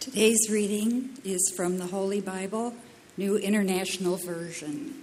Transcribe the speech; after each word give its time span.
Today's 0.00 0.48
reading 0.48 1.18
is 1.24 1.52
from 1.56 1.78
the 1.78 1.86
Holy 1.86 2.20
Bible, 2.20 2.72
New 3.16 3.36
International 3.36 4.16
Version. 4.16 5.02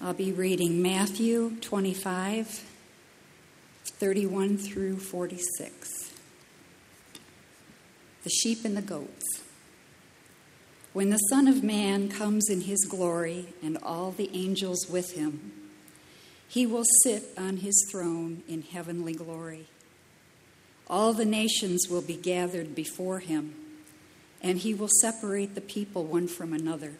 I'll 0.00 0.14
be 0.14 0.32
reading 0.32 0.80
Matthew 0.80 1.56
25, 1.60 2.64
31 3.84 4.56
through 4.56 4.96
46. 4.96 6.14
The 8.24 8.30
sheep 8.30 8.64
and 8.64 8.74
the 8.74 8.80
goats. 8.80 9.42
When 10.94 11.10
the 11.10 11.18
Son 11.18 11.46
of 11.46 11.62
Man 11.62 12.08
comes 12.08 12.48
in 12.48 12.62
his 12.62 12.86
glory 12.86 13.48
and 13.62 13.76
all 13.82 14.12
the 14.12 14.30
angels 14.32 14.88
with 14.88 15.12
him, 15.12 15.52
he 16.48 16.64
will 16.66 16.84
sit 17.02 17.24
on 17.36 17.58
his 17.58 17.86
throne 17.92 18.42
in 18.48 18.62
heavenly 18.62 19.12
glory. 19.12 19.68
All 20.88 21.12
the 21.12 21.24
nations 21.24 21.88
will 21.88 22.02
be 22.02 22.16
gathered 22.16 22.74
before 22.74 23.20
him, 23.20 23.54
and 24.42 24.58
he 24.58 24.74
will 24.74 24.90
separate 25.00 25.54
the 25.54 25.60
people 25.60 26.04
one 26.04 26.28
from 26.28 26.52
another, 26.52 26.94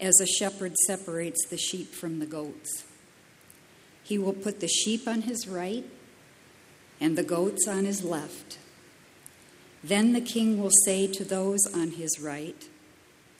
as 0.00 0.20
a 0.20 0.26
shepherd 0.26 0.74
separates 0.86 1.46
the 1.48 1.58
sheep 1.58 1.92
from 1.92 2.18
the 2.18 2.26
goats. 2.26 2.84
He 4.02 4.18
will 4.18 4.32
put 4.32 4.60
the 4.60 4.68
sheep 4.68 5.06
on 5.06 5.22
his 5.22 5.48
right 5.48 5.84
and 7.00 7.16
the 7.16 7.22
goats 7.22 7.66
on 7.68 7.84
his 7.84 8.02
left. 8.02 8.58
Then 9.82 10.12
the 10.12 10.20
king 10.20 10.60
will 10.60 10.72
say 10.84 11.06
to 11.06 11.24
those 11.24 11.66
on 11.74 11.92
his 11.92 12.20
right, 12.20 12.68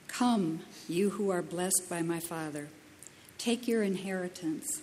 Come, 0.08 0.60
you 0.88 1.10
who 1.10 1.30
are 1.30 1.42
blessed 1.42 1.88
by 1.88 2.02
my 2.02 2.20
Father, 2.20 2.68
take 3.38 3.66
your 3.66 3.82
inheritance 3.82 4.82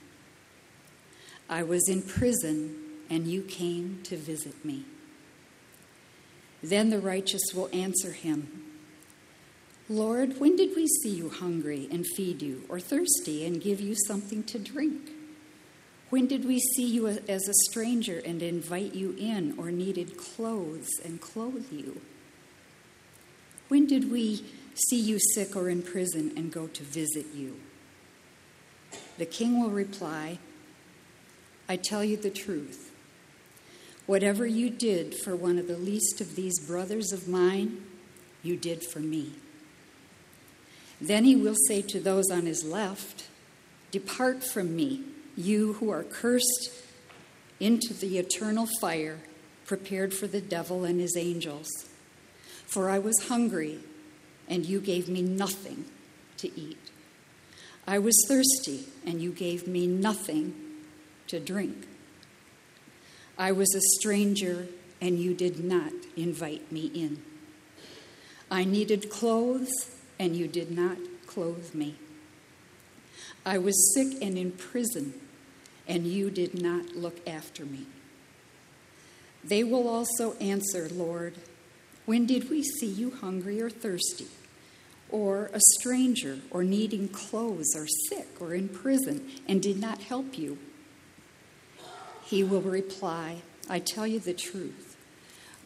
I 1.51 1.63
was 1.63 1.89
in 1.89 2.01
prison, 2.01 2.77
and 3.09 3.27
you 3.27 3.41
came 3.41 3.99
to 4.05 4.15
visit 4.15 4.63
me. 4.63 4.85
Then 6.63 6.89
the 6.89 6.99
righteous 6.99 7.53
will 7.53 7.69
answer 7.73 8.13
him 8.13 8.63
Lord, 9.89 10.39
when 10.39 10.55
did 10.55 10.73
we 10.77 10.87
see 10.87 11.09
you 11.09 11.29
hungry 11.29 11.89
and 11.91 12.07
feed 12.07 12.41
you, 12.41 12.63
or 12.69 12.79
thirsty 12.79 13.45
and 13.45 13.59
give 13.61 13.81
you 13.81 13.93
something 14.07 14.43
to 14.45 14.57
drink? 14.57 15.11
When 16.09 16.27
did 16.27 16.45
we 16.45 16.59
see 16.59 16.85
you 16.85 17.07
as 17.07 17.47
a 17.49 17.53
stranger 17.69 18.21
and 18.23 18.41
invite 18.41 18.95
you 18.95 19.13
in, 19.17 19.55
or 19.57 19.69
needed 19.69 20.17
clothes 20.17 20.89
and 21.03 21.19
clothe 21.19 21.69
you? 21.73 21.99
When 23.67 23.85
did 23.85 24.09
we 24.09 24.45
see 24.75 24.99
you 24.99 25.19
sick 25.19 25.57
or 25.57 25.69
in 25.69 25.81
prison 25.81 26.31
and 26.37 26.53
go 26.53 26.67
to 26.67 26.83
visit 26.83 27.25
you? 27.33 27.59
The 29.17 29.25
king 29.25 29.61
will 29.61 29.69
reply, 29.71 30.39
I 31.67 31.75
tell 31.77 32.03
you 32.03 32.17
the 32.17 32.29
truth. 32.29 32.91
Whatever 34.05 34.45
you 34.45 34.69
did 34.69 35.15
for 35.15 35.35
one 35.35 35.57
of 35.57 35.67
the 35.67 35.77
least 35.77 36.19
of 36.21 36.35
these 36.35 36.59
brothers 36.59 37.11
of 37.11 37.27
mine, 37.27 37.83
you 38.43 38.57
did 38.57 38.83
for 38.83 38.99
me. 38.99 39.33
Then 40.99 41.23
he 41.23 41.35
will 41.35 41.55
say 41.67 41.81
to 41.83 41.99
those 41.99 42.29
on 42.29 42.45
his 42.45 42.63
left, 42.63 43.27
Depart 43.91 44.43
from 44.43 44.75
me, 44.75 45.03
you 45.35 45.73
who 45.73 45.89
are 45.89 46.03
cursed, 46.03 46.71
into 47.59 47.93
the 47.93 48.17
eternal 48.17 48.67
fire 48.79 49.19
prepared 49.65 50.13
for 50.13 50.27
the 50.27 50.41
devil 50.41 50.83
and 50.83 50.99
his 50.99 51.15
angels. 51.15 51.69
For 52.65 52.89
I 52.89 52.99
was 52.99 53.27
hungry, 53.27 53.79
and 54.47 54.65
you 54.65 54.81
gave 54.81 55.07
me 55.07 55.21
nothing 55.21 55.85
to 56.37 56.59
eat. 56.59 56.89
I 57.87 57.99
was 57.99 58.25
thirsty, 58.27 58.85
and 59.05 59.21
you 59.21 59.31
gave 59.31 59.67
me 59.67 59.87
nothing 59.87 60.53
to 61.31 61.39
drink. 61.39 61.87
I 63.37 63.51
was 63.51 63.73
a 63.73 63.81
stranger, 63.97 64.67
and 64.99 65.17
you 65.17 65.33
did 65.33 65.63
not 65.63 65.93
invite 66.15 66.71
me 66.71 66.91
in. 66.93 67.23
I 68.51 68.65
needed 68.65 69.09
clothes, 69.09 69.71
and 70.19 70.35
you 70.35 70.47
did 70.47 70.69
not 70.69 70.97
clothe 71.25 71.73
me. 71.73 71.95
I 73.45 73.57
was 73.57 73.93
sick 73.95 74.21
and 74.21 74.37
in 74.37 74.51
prison, 74.51 75.13
and 75.87 76.05
you 76.05 76.29
did 76.29 76.61
not 76.61 76.95
look 76.95 77.27
after 77.27 77.65
me. 77.65 77.87
They 79.43 79.63
will 79.63 79.87
also 79.87 80.33
answer, 80.33 80.89
Lord, 80.89 81.35
when 82.05 82.25
did 82.25 82.49
we 82.49 82.61
see 82.61 82.87
you 82.87 83.09
hungry 83.09 83.61
or 83.61 83.69
thirsty, 83.69 84.27
or 85.09 85.49
a 85.53 85.61
stranger, 85.79 86.39
or 86.51 86.63
needing 86.63 87.07
clothes, 87.07 87.73
or 87.75 87.87
sick, 88.09 88.27
or 88.39 88.53
in 88.53 88.67
prison, 88.67 89.29
and 89.47 89.61
did 89.61 89.79
not 89.79 90.01
help 90.01 90.37
you? 90.37 90.57
He 92.31 92.45
will 92.45 92.61
reply, 92.61 93.41
I 93.69 93.79
tell 93.79 94.07
you 94.07 94.17
the 94.17 94.33
truth. 94.33 94.95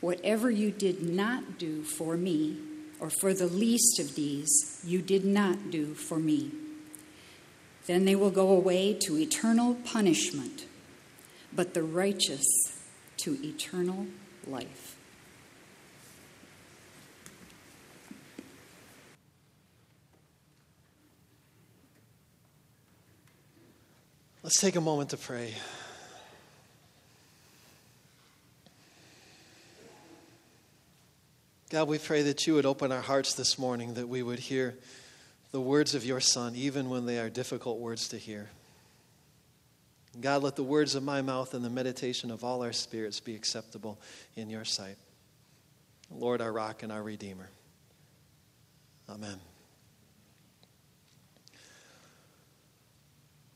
Whatever 0.01 0.49
you 0.49 0.71
did 0.71 1.03
not 1.03 1.59
do 1.59 1.83
for 1.83 2.17
me, 2.17 2.57
or 2.99 3.11
for 3.11 3.35
the 3.35 3.45
least 3.45 3.99
of 3.99 4.15
these, 4.15 4.81
you 4.83 5.03
did 5.03 5.23
not 5.23 5.69
do 5.69 5.93
for 5.93 6.17
me. 6.17 6.49
Then 7.85 8.05
they 8.05 8.15
will 8.15 8.31
go 8.31 8.49
away 8.49 8.95
to 9.01 9.15
eternal 9.15 9.75
punishment, 9.75 10.65
but 11.53 11.75
the 11.75 11.83
righteous 11.83 12.43
to 13.17 13.37
eternal 13.45 14.07
life. 14.47 14.95
Let's 24.41 24.59
take 24.59 24.75
a 24.75 24.81
moment 24.81 25.11
to 25.11 25.17
pray. 25.17 25.53
God, 31.69 31.87
we 31.87 31.97
pray 31.97 32.21
that 32.23 32.45
you 32.45 32.53
would 32.53 32.65
open 32.65 32.91
our 32.91 33.01
hearts 33.01 33.33
this 33.33 33.57
morning, 33.57 33.95
that 33.95 34.07
we 34.07 34.21
would 34.21 34.39
hear 34.39 34.75
the 35.51 35.59
words 35.59 35.95
of 35.95 36.05
your 36.05 36.19
Son, 36.19 36.53
even 36.55 36.89
when 36.89 37.05
they 37.05 37.17
are 37.19 37.29
difficult 37.29 37.79
words 37.79 38.09
to 38.09 38.17
hear. 38.17 38.49
God, 40.21 40.43
let 40.43 40.55
the 40.55 40.63
words 40.63 40.93
of 40.93 41.03
my 41.03 41.21
mouth 41.21 41.53
and 41.55 41.65
the 41.65 41.69
meditation 41.69 42.29
of 42.29 42.43
all 42.43 42.61
our 42.61 42.71
spirits 42.71 43.19
be 43.19 43.35
acceptable 43.35 43.99
in 44.35 44.49
your 44.49 44.63
sight. 44.63 44.97
Lord, 46.11 46.39
our 46.39 46.53
rock 46.53 46.83
and 46.83 46.91
our 46.91 47.01
Redeemer. 47.01 47.49
Amen. 49.09 49.39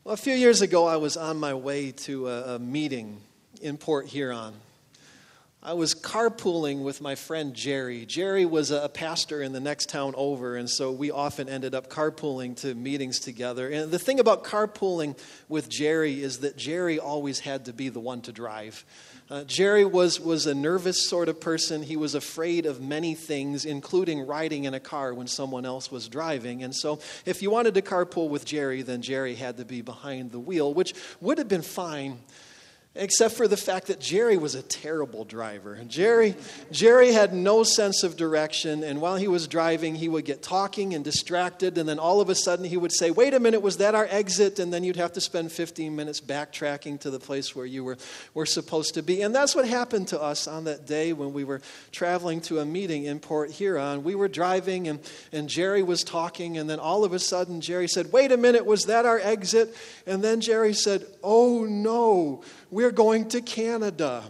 Well, 0.02 0.14
a 0.14 0.16
few 0.16 0.34
years 0.34 0.62
ago, 0.62 0.86
I 0.86 0.96
was 0.96 1.16
on 1.16 1.38
my 1.38 1.54
way 1.54 1.92
to 1.92 2.28
a, 2.28 2.56
a 2.56 2.58
meeting 2.58 3.20
in 3.62 3.76
Port 3.76 4.06
Huron. 4.06 4.54
I 5.62 5.74
was 5.74 5.94
carpooling 5.94 6.84
with 6.84 7.02
my 7.02 7.16
friend 7.16 7.52
Jerry. 7.52 8.06
Jerry 8.06 8.46
was 8.46 8.70
a 8.70 8.88
pastor 8.88 9.42
in 9.42 9.52
the 9.52 9.60
next 9.60 9.90
town 9.90 10.14
over, 10.16 10.56
and 10.56 10.70
so 10.70 10.90
we 10.90 11.10
often 11.10 11.50
ended 11.50 11.74
up 11.74 11.90
carpooling 11.90 12.56
to 12.62 12.74
meetings 12.74 13.18
together. 13.18 13.68
And 13.68 13.90
the 13.90 13.98
thing 13.98 14.20
about 14.20 14.42
carpooling 14.42 15.18
with 15.50 15.68
Jerry 15.68 16.22
is 16.22 16.38
that 16.38 16.56
Jerry 16.56 16.98
always 16.98 17.40
had 17.40 17.66
to 17.66 17.74
be 17.74 17.90
the 17.90 18.00
one 18.00 18.22
to 18.22 18.32
drive. 18.32 18.86
Uh, 19.28 19.44
Jerry 19.44 19.84
was, 19.84 20.18
was 20.18 20.46
a 20.46 20.54
nervous 20.54 21.06
sort 21.06 21.28
of 21.28 21.42
person. 21.42 21.82
He 21.82 21.98
was 21.98 22.14
afraid 22.14 22.64
of 22.64 22.80
many 22.80 23.14
things, 23.14 23.66
including 23.66 24.26
riding 24.26 24.64
in 24.64 24.72
a 24.72 24.80
car 24.80 25.12
when 25.12 25.26
someone 25.26 25.66
else 25.66 25.92
was 25.92 26.08
driving. 26.08 26.62
And 26.62 26.74
so, 26.74 27.00
if 27.26 27.42
you 27.42 27.50
wanted 27.50 27.74
to 27.74 27.82
carpool 27.82 28.30
with 28.30 28.46
Jerry, 28.46 28.80
then 28.80 29.02
Jerry 29.02 29.34
had 29.34 29.58
to 29.58 29.66
be 29.66 29.82
behind 29.82 30.32
the 30.32 30.40
wheel, 30.40 30.72
which 30.72 30.94
would 31.20 31.36
have 31.36 31.48
been 31.48 31.60
fine 31.60 32.18
except 32.96 33.36
for 33.36 33.46
the 33.46 33.56
fact 33.56 33.86
that 33.86 34.00
Jerry 34.00 34.36
was 34.36 34.56
a 34.56 34.62
terrible 34.62 35.24
driver. 35.24 35.78
Jerry, 35.86 36.34
Jerry 36.72 37.12
had 37.12 37.32
no 37.32 37.62
sense 37.62 38.02
of 38.02 38.16
direction, 38.16 38.82
and 38.82 39.00
while 39.00 39.14
he 39.14 39.28
was 39.28 39.46
driving, 39.46 39.94
he 39.94 40.08
would 40.08 40.24
get 40.24 40.42
talking 40.42 40.92
and 40.94 41.04
distracted, 41.04 41.78
and 41.78 41.88
then 41.88 42.00
all 42.00 42.20
of 42.20 42.28
a 42.30 42.34
sudden 42.34 42.64
he 42.64 42.76
would 42.76 42.92
say, 42.92 43.12
Wait 43.12 43.32
a 43.32 43.38
minute, 43.38 43.62
was 43.62 43.76
that 43.76 43.94
our 43.94 44.08
exit? 44.10 44.58
And 44.58 44.72
then 44.72 44.82
you'd 44.82 44.96
have 44.96 45.12
to 45.12 45.20
spend 45.20 45.52
15 45.52 45.94
minutes 45.94 46.20
backtracking 46.20 46.98
to 47.00 47.10
the 47.10 47.20
place 47.20 47.54
where 47.54 47.64
you 47.64 47.84
were, 47.84 47.96
were 48.34 48.46
supposed 48.46 48.94
to 48.94 49.02
be. 49.04 49.22
And 49.22 49.32
that's 49.32 49.54
what 49.54 49.68
happened 49.68 50.08
to 50.08 50.20
us 50.20 50.48
on 50.48 50.64
that 50.64 50.86
day 50.86 51.12
when 51.12 51.32
we 51.32 51.44
were 51.44 51.60
traveling 51.92 52.40
to 52.42 52.58
a 52.58 52.64
meeting 52.64 53.04
in 53.04 53.20
Port 53.20 53.52
Huron. 53.52 54.02
We 54.02 54.16
were 54.16 54.28
driving, 54.28 54.88
and, 54.88 54.98
and 55.30 55.48
Jerry 55.48 55.84
was 55.84 56.02
talking, 56.02 56.58
and 56.58 56.68
then 56.68 56.80
all 56.80 57.04
of 57.04 57.12
a 57.12 57.20
sudden 57.20 57.60
Jerry 57.60 57.86
said, 57.86 58.10
Wait 58.10 58.32
a 58.32 58.36
minute, 58.36 58.66
was 58.66 58.86
that 58.86 59.06
our 59.06 59.20
exit? 59.20 59.76
And 60.08 60.24
then 60.24 60.40
Jerry 60.40 60.74
said, 60.74 61.06
Oh 61.22 61.66
no 61.66 62.42
we're 62.70 62.92
going 62.92 63.28
to 63.28 63.40
Canada. 63.40 64.22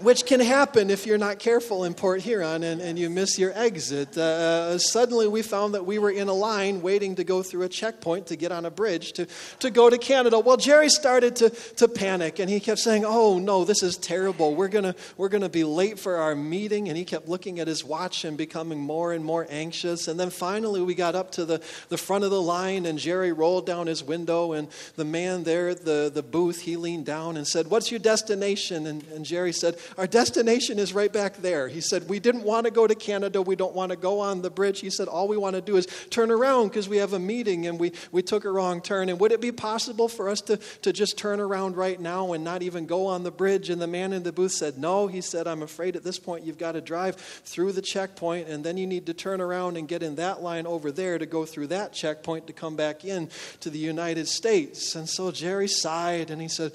Which 0.00 0.26
can 0.26 0.40
happen 0.40 0.90
if 0.90 1.06
you're 1.06 1.18
not 1.18 1.38
careful 1.38 1.84
in 1.84 1.94
Port 1.94 2.20
Huron 2.20 2.62
and, 2.62 2.80
and 2.80 2.98
you 2.98 3.08
miss 3.08 3.38
your 3.38 3.52
exit. 3.54 4.18
Uh, 4.18 4.22
uh, 4.22 4.78
suddenly, 4.78 5.28
we 5.28 5.42
found 5.42 5.74
that 5.74 5.86
we 5.86 5.98
were 5.98 6.10
in 6.10 6.28
a 6.28 6.32
line 6.32 6.82
waiting 6.82 7.14
to 7.16 7.24
go 7.24 7.42
through 7.42 7.62
a 7.62 7.68
checkpoint 7.68 8.26
to 8.26 8.36
get 8.36 8.50
on 8.50 8.64
a 8.64 8.70
bridge 8.70 9.12
to, 9.12 9.26
to 9.60 9.70
go 9.70 9.88
to 9.88 9.96
Canada. 9.96 10.38
Well, 10.38 10.56
Jerry 10.56 10.88
started 10.88 11.36
to, 11.36 11.50
to 11.50 11.88
panic 11.88 12.38
and 12.38 12.50
he 12.50 12.60
kept 12.60 12.80
saying, 12.80 13.04
Oh, 13.06 13.38
no, 13.38 13.64
this 13.64 13.82
is 13.82 13.96
terrible. 13.96 14.54
We're 14.54 14.68
going 14.68 14.94
we're 15.16 15.28
going 15.28 15.42
to 15.42 15.48
be 15.48 15.64
late 15.64 15.98
for 15.98 16.16
our 16.16 16.34
meeting. 16.34 16.88
And 16.88 16.98
he 16.98 17.04
kept 17.04 17.28
looking 17.28 17.60
at 17.60 17.68
his 17.68 17.84
watch 17.84 18.24
and 18.24 18.36
becoming 18.36 18.80
more 18.80 19.12
and 19.12 19.24
more 19.24 19.46
anxious. 19.48 20.08
And 20.08 20.18
then 20.18 20.30
finally, 20.30 20.82
we 20.82 20.94
got 20.94 21.14
up 21.14 21.30
to 21.32 21.44
the, 21.44 21.62
the 21.88 21.98
front 21.98 22.24
of 22.24 22.30
the 22.30 22.42
line 22.42 22.86
and 22.86 22.98
Jerry 22.98 23.32
rolled 23.32 23.66
down 23.66 23.86
his 23.86 24.02
window. 24.02 24.52
And 24.52 24.68
the 24.96 25.04
man 25.04 25.44
there 25.44 25.68
at 25.68 25.84
the, 25.84 26.10
the 26.12 26.22
booth, 26.22 26.62
he 26.62 26.76
leaned 26.76 27.06
down 27.06 27.36
and 27.36 27.46
said, 27.46 27.68
What's 27.68 27.90
your 27.90 28.00
destination? 28.00 28.86
And, 28.86 29.04
and 29.14 29.24
Jerry 29.24 29.52
said, 29.52 29.76
our 29.98 30.06
destination 30.06 30.78
is 30.78 30.92
right 30.92 31.12
back 31.12 31.36
there. 31.36 31.68
He 31.68 31.80
said, 31.80 32.08
We 32.08 32.20
didn't 32.20 32.42
want 32.42 32.66
to 32.66 32.70
go 32.70 32.86
to 32.86 32.94
Canada. 32.94 33.42
We 33.42 33.56
don't 33.56 33.74
want 33.74 33.90
to 33.90 33.96
go 33.96 34.20
on 34.20 34.42
the 34.42 34.50
bridge. 34.50 34.80
He 34.80 34.90
said, 34.90 35.08
All 35.08 35.28
we 35.28 35.36
want 35.36 35.54
to 35.56 35.62
do 35.62 35.76
is 35.76 35.86
turn 36.10 36.30
around 36.30 36.68
because 36.68 36.88
we 36.88 36.98
have 36.98 37.12
a 37.12 37.18
meeting 37.18 37.66
and 37.66 37.78
we, 37.78 37.92
we 38.12 38.22
took 38.22 38.44
a 38.44 38.50
wrong 38.50 38.80
turn. 38.80 39.08
And 39.08 39.18
would 39.20 39.32
it 39.32 39.40
be 39.40 39.52
possible 39.52 40.08
for 40.08 40.28
us 40.28 40.40
to, 40.42 40.56
to 40.82 40.92
just 40.92 41.18
turn 41.18 41.40
around 41.40 41.76
right 41.76 42.00
now 42.00 42.32
and 42.32 42.44
not 42.44 42.62
even 42.62 42.86
go 42.86 43.06
on 43.06 43.22
the 43.22 43.30
bridge? 43.30 43.70
And 43.70 43.80
the 43.80 43.86
man 43.86 44.12
in 44.12 44.22
the 44.22 44.32
booth 44.32 44.52
said, 44.52 44.78
No. 44.78 45.06
He 45.06 45.20
said, 45.20 45.46
I'm 45.46 45.62
afraid 45.62 45.96
at 45.96 46.04
this 46.04 46.18
point 46.18 46.44
you've 46.44 46.58
got 46.58 46.72
to 46.72 46.80
drive 46.80 47.16
through 47.16 47.72
the 47.72 47.82
checkpoint 47.82 48.48
and 48.48 48.64
then 48.64 48.76
you 48.76 48.86
need 48.86 49.06
to 49.06 49.14
turn 49.14 49.40
around 49.40 49.76
and 49.76 49.88
get 49.88 50.02
in 50.02 50.16
that 50.16 50.42
line 50.42 50.66
over 50.66 50.90
there 50.90 51.18
to 51.18 51.26
go 51.26 51.44
through 51.44 51.68
that 51.68 51.92
checkpoint 51.92 52.46
to 52.46 52.52
come 52.52 52.76
back 52.76 53.04
in 53.04 53.28
to 53.60 53.70
the 53.70 53.78
United 53.78 54.28
States. 54.28 54.94
And 54.94 55.08
so 55.08 55.30
Jerry 55.30 55.68
sighed 55.68 56.30
and 56.30 56.40
he 56.40 56.48
said, 56.48 56.72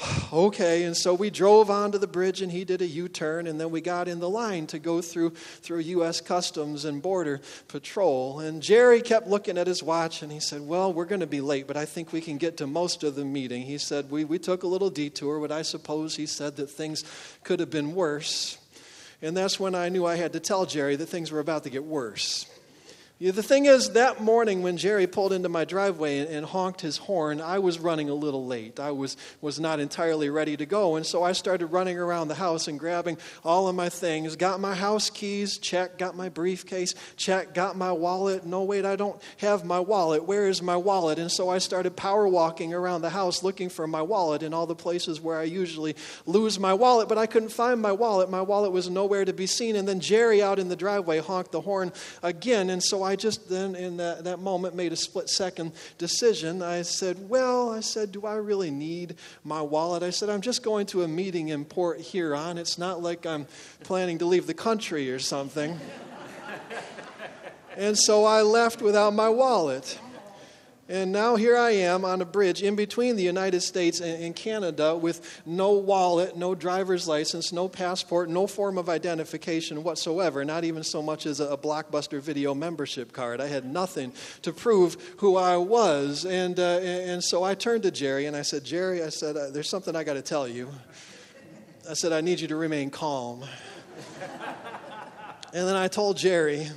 okay. 0.32 0.84
And 0.84 0.96
so 0.96 1.14
we 1.14 1.30
drove 1.30 1.70
onto 1.70 1.98
the 1.98 2.06
bridge 2.06 2.42
and 2.42 2.50
he 2.52 2.64
did 2.64 2.82
a 2.82 2.86
U 2.86 3.08
turn, 3.08 3.46
and 3.46 3.60
then 3.60 3.70
we 3.70 3.80
got 3.80 4.08
in 4.08 4.20
the 4.20 4.28
line 4.28 4.66
to 4.68 4.78
go 4.78 5.00
through, 5.00 5.30
through 5.30 5.80
U.S. 5.80 6.20
Customs 6.20 6.84
and 6.84 7.02
Border 7.02 7.40
Patrol. 7.68 8.40
And 8.40 8.62
Jerry 8.62 9.02
kept 9.02 9.26
looking 9.26 9.58
at 9.58 9.66
his 9.66 9.82
watch 9.82 10.22
and 10.22 10.30
he 10.30 10.40
said, 10.40 10.62
Well, 10.62 10.92
we're 10.92 11.04
going 11.04 11.20
to 11.20 11.26
be 11.26 11.40
late, 11.40 11.66
but 11.66 11.76
I 11.76 11.84
think 11.84 12.12
we 12.12 12.20
can 12.20 12.38
get 12.38 12.58
to 12.58 12.66
most 12.66 13.02
of 13.02 13.14
the 13.14 13.24
meeting. 13.24 13.62
He 13.62 13.78
said, 13.78 14.10
We, 14.10 14.24
we 14.24 14.38
took 14.38 14.62
a 14.62 14.68
little 14.68 14.90
detour, 14.90 15.40
but 15.40 15.52
I 15.52 15.62
suppose 15.62 16.16
he 16.16 16.26
said 16.26 16.56
that 16.56 16.68
things 16.68 17.04
could 17.44 17.60
have 17.60 17.70
been 17.70 17.94
worse. 17.94 18.58
And 19.20 19.36
that's 19.36 19.58
when 19.58 19.74
I 19.74 19.88
knew 19.88 20.06
I 20.06 20.14
had 20.14 20.32
to 20.34 20.40
tell 20.40 20.64
Jerry 20.64 20.94
that 20.94 21.06
things 21.06 21.32
were 21.32 21.40
about 21.40 21.64
to 21.64 21.70
get 21.70 21.84
worse. 21.84 22.46
The 23.20 23.42
thing 23.42 23.66
is, 23.66 23.90
that 23.90 24.22
morning 24.22 24.62
when 24.62 24.76
Jerry 24.76 25.08
pulled 25.08 25.32
into 25.32 25.48
my 25.48 25.64
driveway 25.64 26.18
and, 26.18 26.28
and, 26.28 26.46
honked 26.46 26.80
his 26.82 26.98
horn, 26.98 27.40
I 27.40 27.58
was 27.58 27.80
running 27.80 28.08
a 28.08 28.14
little 28.14 28.46
late. 28.46 28.78
I 28.78 28.92
was, 28.92 29.16
was 29.40 29.58
not 29.58 29.80
entirely 29.80 30.30
ready 30.30 30.56
to 30.56 30.64
go. 30.64 30.94
And 30.94 31.04
so 31.04 31.24
I 31.24 31.32
started 31.32 31.66
running 31.66 31.98
around 31.98 32.28
the 32.28 32.36
house 32.36 32.68
and 32.68 32.78
grabbing 32.78 33.18
all 33.44 33.66
of 33.66 33.74
my 33.74 33.88
things. 33.88 34.36
Got 34.36 34.60
my 34.60 34.72
house 34.72 35.10
keys, 35.10 35.58
check. 35.58 35.98
Got 35.98 36.16
my 36.16 36.28
briefcase, 36.28 36.94
check. 37.16 37.54
Got 37.54 37.76
my 37.76 37.90
wallet. 37.90 38.46
No, 38.46 38.62
wait, 38.62 38.84
I 38.84 38.94
don't 38.94 39.20
have 39.38 39.64
my 39.64 39.80
wallet. 39.80 40.24
Where 40.24 40.46
is 40.46 40.62
my 40.62 40.76
wallet? 40.76 41.18
And 41.18 41.30
so 41.30 41.48
I 41.48 41.58
started 41.58 41.96
power 41.96 42.28
walking 42.28 42.72
around 42.72 43.02
the 43.02 43.10
house 43.10 43.42
looking 43.42 43.68
for 43.68 43.88
my 43.88 44.02
wallet 44.02 44.44
in 44.44 44.54
all 44.54 44.66
the 44.66 44.76
places 44.76 45.20
where 45.20 45.40
I 45.40 45.42
usually 45.42 45.96
lose 46.24 46.60
my 46.60 46.72
wallet. 46.72 47.08
But 47.08 47.18
I 47.18 47.26
couldn't 47.26 47.48
find 47.48 47.82
my 47.82 47.90
wallet. 47.90 48.30
My 48.30 48.42
wallet 48.42 48.70
was 48.70 48.88
nowhere 48.88 49.24
to 49.24 49.32
be 49.32 49.48
seen. 49.48 49.74
And 49.74 49.88
then 49.88 49.98
Jerry 49.98 50.40
out 50.40 50.60
in 50.60 50.68
the 50.68 50.76
driveway 50.76 51.18
honked 51.18 51.50
the 51.50 51.62
horn 51.62 51.92
again. 52.22 52.70
And 52.70 52.80
so 52.80 53.07
I 53.07 53.07
just 53.16 53.48
then, 53.48 53.74
in 53.74 53.96
that, 53.98 54.24
that 54.24 54.38
moment, 54.38 54.74
made 54.74 54.92
a 54.92 54.96
split 54.96 55.28
second 55.28 55.72
decision. 55.98 56.62
I 56.62 56.82
said, 56.82 57.28
Well, 57.28 57.70
I 57.70 57.80
said, 57.80 58.12
do 58.12 58.26
I 58.26 58.36
really 58.36 58.70
need 58.70 59.16
my 59.44 59.62
wallet? 59.62 60.02
I 60.02 60.10
said, 60.10 60.28
I'm 60.28 60.40
just 60.40 60.62
going 60.62 60.86
to 60.86 61.02
a 61.02 61.08
meeting 61.08 61.48
in 61.48 61.64
Port 61.64 62.00
Huron. 62.00 62.58
It's 62.58 62.78
not 62.78 63.02
like 63.02 63.26
I'm 63.26 63.46
planning 63.84 64.18
to 64.18 64.26
leave 64.26 64.46
the 64.46 64.54
country 64.54 65.10
or 65.10 65.18
something. 65.18 65.78
and 67.76 67.96
so 67.96 68.24
I 68.24 68.42
left 68.42 68.82
without 68.82 69.14
my 69.14 69.28
wallet. 69.28 69.98
And 70.90 71.12
now 71.12 71.36
here 71.36 71.54
I 71.54 71.72
am 71.72 72.06
on 72.06 72.22
a 72.22 72.24
bridge 72.24 72.62
in 72.62 72.74
between 72.74 73.16
the 73.16 73.22
United 73.22 73.60
States 73.60 74.00
and, 74.00 74.34
Canada 74.34 74.96
with 74.96 75.42
no 75.44 75.72
wallet, 75.72 76.36
no 76.36 76.54
driver's 76.54 77.06
license, 77.06 77.52
no 77.52 77.68
passport, 77.68 78.30
no 78.30 78.46
form 78.46 78.78
of 78.78 78.88
identification 78.88 79.82
whatsoever, 79.84 80.44
not 80.46 80.64
even 80.64 80.82
so 80.82 81.02
much 81.02 81.26
as 81.26 81.40
a, 81.40 81.58
Blockbuster 81.58 82.20
video 82.20 82.54
membership 82.54 83.12
card. 83.12 83.40
I 83.40 83.48
had 83.48 83.64
nothing 83.64 84.12
to 84.42 84.52
prove 84.52 84.96
who 85.18 85.36
I 85.36 85.56
was. 85.56 86.24
And, 86.24 86.58
uh, 86.58 86.78
and 86.78 87.22
so 87.22 87.42
I 87.42 87.54
turned 87.54 87.82
to 87.82 87.90
Jerry 87.90 88.26
and 88.26 88.36
I 88.36 88.42
said, 88.42 88.64
Jerry, 88.64 89.02
I 89.02 89.08
said, 89.08 89.36
uh, 89.36 89.50
there's 89.50 89.68
something 89.68 89.96
I 89.96 90.04
got 90.04 90.14
to 90.14 90.22
tell 90.22 90.46
you. 90.46 90.70
I 91.90 91.94
said, 91.94 92.12
I 92.12 92.20
need 92.20 92.38
you 92.38 92.48
to 92.48 92.56
remain 92.56 92.90
calm. 92.90 93.42
and 95.52 95.68
then 95.68 95.74
I 95.74 95.88
told 95.88 96.16
Jerry, 96.16 96.68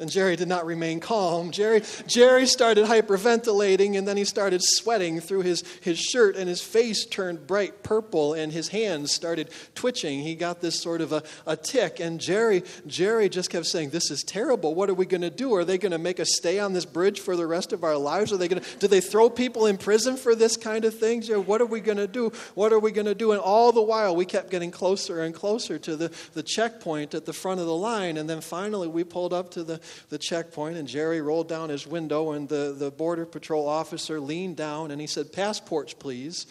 and 0.00 0.08
Jerry 0.08 0.36
did 0.36 0.46
not 0.46 0.64
remain 0.64 1.00
calm. 1.00 1.50
Jerry, 1.50 1.82
Jerry 2.06 2.46
started 2.46 2.86
hyperventilating, 2.86 3.98
and 3.98 4.06
then 4.06 4.16
he 4.16 4.24
started 4.24 4.62
sweating 4.62 5.20
through 5.20 5.42
his, 5.42 5.64
his 5.80 5.98
shirt, 5.98 6.36
and 6.36 6.48
his 6.48 6.62
face 6.62 7.04
turned 7.04 7.46
bright 7.48 7.82
purple, 7.82 8.34
and 8.34 8.52
his 8.52 8.68
hands 8.68 9.12
started 9.12 9.50
twitching. 9.74 10.20
He 10.20 10.36
got 10.36 10.60
this 10.60 10.80
sort 10.80 11.00
of 11.00 11.12
a, 11.12 11.22
a 11.46 11.56
tick, 11.56 11.98
and 11.98 12.20
Jerry, 12.20 12.62
Jerry 12.86 13.28
just 13.28 13.50
kept 13.50 13.66
saying, 13.66 13.90
This 13.90 14.10
is 14.10 14.22
terrible. 14.22 14.74
What 14.74 14.88
are 14.88 14.94
we 14.94 15.04
going 15.04 15.22
to 15.22 15.30
do? 15.30 15.54
Are 15.54 15.64
they 15.64 15.78
going 15.78 15.92
to 15.92 15.98
make 15.98 16.20
us 16.20 16.28
stay 16.32 16.60
on 16.60 16.72
this 16.72 16.84
bridge 16.84 17.18
for 17.18 17.34
the 17.34 17.46
rest 17.46 17.72
of 17.72 17.82
our 17.82 17.96
lives? 17.96 18.32
Are 18.32 18.36
they 18.36 18.48
going 18.48 18.62
to, 18.62 18.78
do 18.78 18.86
they 18.86 19.00
throw 19.00 19.28
people 19.28 19.66
in 19.66 19.78
prison 19.78 20.16
for 20.16 20.36
this 20.36 20.56
kind 20.56 20.84
of 20.84 20.94
thing? 20.94 21.22
What 21.22 21.60
are 21.60 21.66
we 21.66 21.80
going 21.80 21.98
to 21.98 22.06
do? 22.06 22.30
What 22.54 22.72
are 22.72 22.78
we 22.78 22.92
going 22.92 23.06
to 23.06 23.14
do? 23.14 23.32
And 23.32 23.40
all 23.40 23.72
the 23.72 23.82
while, 23.82 24.14
we 24.14 24.24
kept 24.24 24.50
getting 24.50 24.70
closer 24.70 25.22
and 25.22 25.34
closer 25.34 25.78
to 25.80 25.96
the, 25.96 26.12
the 26.34 26.42
checkpoint 26.44 27.14
at 27.14 27.24
the 27.24 27.32
front 27.32 27.58
of 27.58 27.66
the 27.66 27.74
line, 27.74 28.16
and 28.16 28.30
then 28.30 28.40
finally, 28.40 28.86
we 28.86 29.02
pulled 29.02 29.32
up 29.32 29.50
to 29.52 29.64
the 29.64 29.80
the 30.08 30.18
checkpoint, 30.18 30.76
and 30.76 30.88
Jerry 30.88 31.20
rolled 31.20 31.48
down 31.48 31.68
his 31.68 31.86
window, 31.86 32.32
and 32.32 32.48
the, 32.48 32.74
the 32.76 32.90
Border 32.90 33.26
Patrol 33.26 33.68
officer 33.68 34.20
leaned 34.20 34.56
down 34.56 34.90
and 34.90 35.00
he 35.00 35.06
said, 35.06 35.32
Passports, 35.32 35.94
please. 35.94 36.46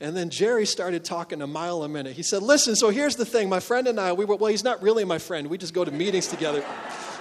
And 0.00 0.16
then 0.16 0.30
Jerry 0.30 0.66
started 0.66 1.04
talking 1.04 1.42
a 1.42 1.46
mile 1.46 1.84
a 1.84 1.88
minute. 1.88 2.14
He 2.14 2.24
said, 2.24 2.42
Listen, 2.42 2.74
so 2.74 2.90
here's 2.90 3.16
the 3.16 3.24
thing. 3.24 3.48
My 3.48 3.60
friend 3.60 3.86
and 3.86 4.00
I, 4.00 4.12
we 4.12 4.24
were, 4.24 4.36
well, 4.36 4.50
he's 4.50 4.64
not 4.64 4.82
really 4.82 5.04
my 5.04 5.18
friend. 5.18 5.48
We 5.48 5.58
just 5.58 5.74
go 5.74 5.84
to 5.84 5.92
meetings 5.92 6.26
together 6.26 6.64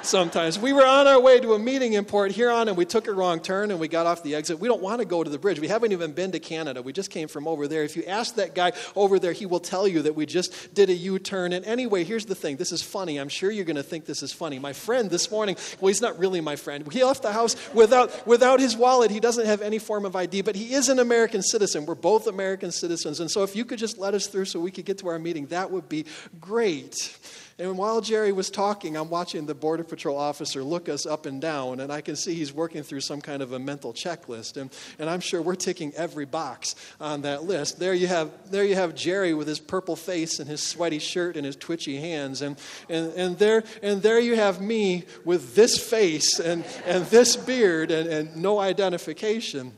sometimes. 0.04 0.60
We 0.60 0.74
were 0.74 0.86
on 0.86 1.08
our 1.08 1.20
way 1.20 1.40
to 1.40 1.54
a 1.54 1.60
meeting 1.60 1.94
in 1.94 2.06
Port 2.06 2.32
Huron 2.32 2.68
and 2.68 2.78
we 2.78 2.86
took 2.86 3.08
a 3.08 3.14
wrong 3.14 3.40
turn 3.40 3.72
and 3.72 3.80
we 3.80 3.88
got 3.88 4.06
off 4.06 4.24
the 4.24 4.36
exit. 4.36 4.60
We 4.60 4.68
don't 4.68 4.82
want 4.82 5.00
to 5.00 5.06
go 5.06 5.24
to 5.24 5.30
the 5.30 5.40
bridge. 5.40 5.60
We 5.60 5.68
haven't 5.68 5.92
even 5.92 6.12
been 6.12 6.32
to 6.32 6.40
Canada. 6.40 6.82
We 6.82 6.94
just 6.94 7.10
came 7.10 7.28
from 7.28 7.48
over 7.48 7.68
there. 7.68 7.84
If 7.84 7.96
you 7.96 8.04
ask 8.06 8.36
that 8.36 8.56
guy 8.56 8.74
over 8.96 9.20
there, 9.20 9.32
he 9.32 9.46
will 9.46 9.60
tell 9.60 9.88
you 9.88 10.02
that 10.04 10.16
we 10.16 10.26
just 10.26 10.74
did 10.74 10.90
a 10.90 10.94
U 10.94 11.20
turn. 11.20 11.54
And 11.54 11.66
anyway, 11.66 12.04
here's 12.04 12.26
the 12.26 12.36
thing 12.36 12.58
this 12.58 12.72
is 12.72 12.82
funny. 12.82 13.18
I'm 13.18 13.30
sure 13.30 13.52
you're 13.52 13.66
going 13.66 13.76
to 13.76 13.84
think 13.84 14.06
this 14.06 14.24
is 14.24 14.34
funny. 14.34 14.60
My 14.60 14.74
friend 14.74 15.10
this 15.10 15.32
morning, 15.32 15.56
well, 15.80 15.88
he's 15.88 16.02
not 16.02 16.18
really 16.20 16.42
my 16.42 16.56
friend. 16.56 16.92
He 16.92 17.04
left 17.04 17.22
the 17.22 17.32
house 17.32 17.56
without, 17.74 18.26
without 18.28 18.60
his 18.60 18.76
wallet. 18.76 19.12
He 19.12 19.20
doesn't 19.20 19.46
have 19.46 19.62
any 19.62 19.80
form 19.80 20.06
of 20.06 20.16
ID, 20.16 20.42
but 20.42 20.56
he 20.56 20.74
is 20.74 20.90
an 20.90 21.00
American 21.00 21.42
citizen. 21.42 21.86
We're 21.86 21.96
both 21.96 22.28
American 22.28 22.72
citizens. 22.72 23.20
And 23.20 23.30
so 23.30 23.44
if 23.44 23.56
you 23.56 23.66
could 23.66 23.80
just 23.80 23.98
let 23.98 24.14
us 24.14 24.28
through 24.28 24.46
so 24.46 24.60
we 24.60 24.72
could 24.72 24.86
get 24.86 24.98
to 25.00 25.08
our 25.10 25.20
meeting, 25.20 25.48
that 25.48 25.72
would 25.72 25.88
be 25.90 26.06
great. 26.40 27.18
And 27.62 27.78
while 27.78 28.02
Jerry 28.02 28.32
was 28.32 28.50
talking, 28.50 28.98
I'm 28.98 29.12
watching 29.12 29.46
the 29.46 29.54
Border 29.54 29.84
Patrol 29.84 30.18
officer 30.18 30.64
look 30.64 30.90
us 30.90 31.06
up 31.06 31.28
and 31.28 31.40
down, 31.40 31.80
and 31.80 31.94
I 31.94 32.02
can 32.02 32.16
see 32.16 32.34
he's 32.34 32.52
working 32.52 32.82
through 32.82 33.02
some 33.02 33.22
kind 33.22 33.44
of 33.44 33.52
a 33.52 33.60
mental 33.60 33.94
checklist. 33.94 34.58
And, 34.58 34.72
and 34.98 35.08
I'm 35.08 35.20
sure 35.20 35.44
we're 35.44 35.54
ticking 35.54 35.94
every 35.96 36.26
box 36.26 36.74
on 37.00 37.22
that 37.22 37.44
list. 37.44 37.78
There 37.78 37.94
you 37.94 38.08
have, 38.08 38.32
there 38.50 38.64
you 38.64 38.74
have 38.74 38.96
Jerry 38.96 39.36
with 39.36 39.48
his 39.48 39.60
purple 39.60 39.96
face 39.96 40.40
and 40.40 40.50
his 40.50 40.64
sweaty 40.64 40.98
shirt 40.98 41.38
and 41.38 41.46
his 41.46 41.56
twitchy 41.56 41.98
hands. 41.98 42.42
And, 42.42 42.58
and, 42.90 43.14
and, 43.14 43.38
there, 43.38 43.64
and 43.84 44.02
there 44.02 44.20
you 44.20 44.36
have 44.36 44.60
me 44.60 45.04
with 45.24 45.54
this 45.54 45.78
face 45.78 46.40
and, 46.40 46.66
and 46.88 47.06
this 47.06 47.36
beard 47.36 47.92
and, 47.92 48.10
and 48.10 48.38
no 48.38 48.58
identification. 48.58 49.72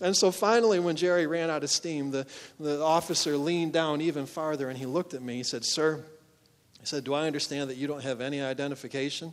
And 0.00 0.16
so 0.16 0.30
finally, 0.30 0.78
when 0.80 0.96
Jerry 0.96 1.26
ran 1.26 1.50
out 1.50 1.64
of 1.64 1.68
steam, 1.68 2.12
the, 2.12 2.26
the 2.58 2.82
officer 2.82 3.36
leaned 3.36 3.74
down 3.74 4.00
even 4.00 4.24
farther 4.24 4.70
and 4.70 4.78
he 4.78 4.86
looked 4.86 5.12
at 5.12 5.20
me. 5.20 5.36
He 5.36 5.42
said, 5.42 5.66
Sir, 5.66 6.02
said, 6.86 7.04
Do 7.04 7.14
I 7.14 7.26
understand 7.26 7.70
that 7.70 7.76
you 7.76 7.86
don't 7.86 8.02
have 8.02 8.20
any 8.20 8.40
identification? 8.40 9.32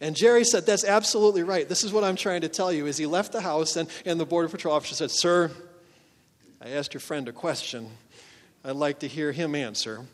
And 0.00 0.16
Jerry 0.16 0.44
said, 0.44 0.66
That's 0.66 0.84
absolutely 0.84 1.42
right. 1.42 1.68
This 1.68 1.84
is 1.84 1.92
what 1.92 2.04
I'm 2.04 2.16
trying 2.16 2.40
to 2.42 2.48
tell 2.48 2.72
you. 2.72 2.86
As 2.86 2.98
he 2.98 3.06
left 3.06 3.32
the 3.32 3.40
house, 3.40 3.76
and, 3.76 3.88
and 4.04 4.18
the 4.18 4.26
Border 4.26 4.48
Patrol 4.48 4.74
officer 4.74 4.94
said, 4.94 5.10
Sir, 5.10 5.50
I 6.60 6.70
asked 6.70 6.94
your 6.94 7.00
friend 7.00 7.28
a 7.28 7.32
question. 7.32 7.88
I'd 8.64 8.76
like 8.76 9.00
to 9.00 9.08
hear 9.08 9.32
him 9.32 9.54
answer. 9.54 10.06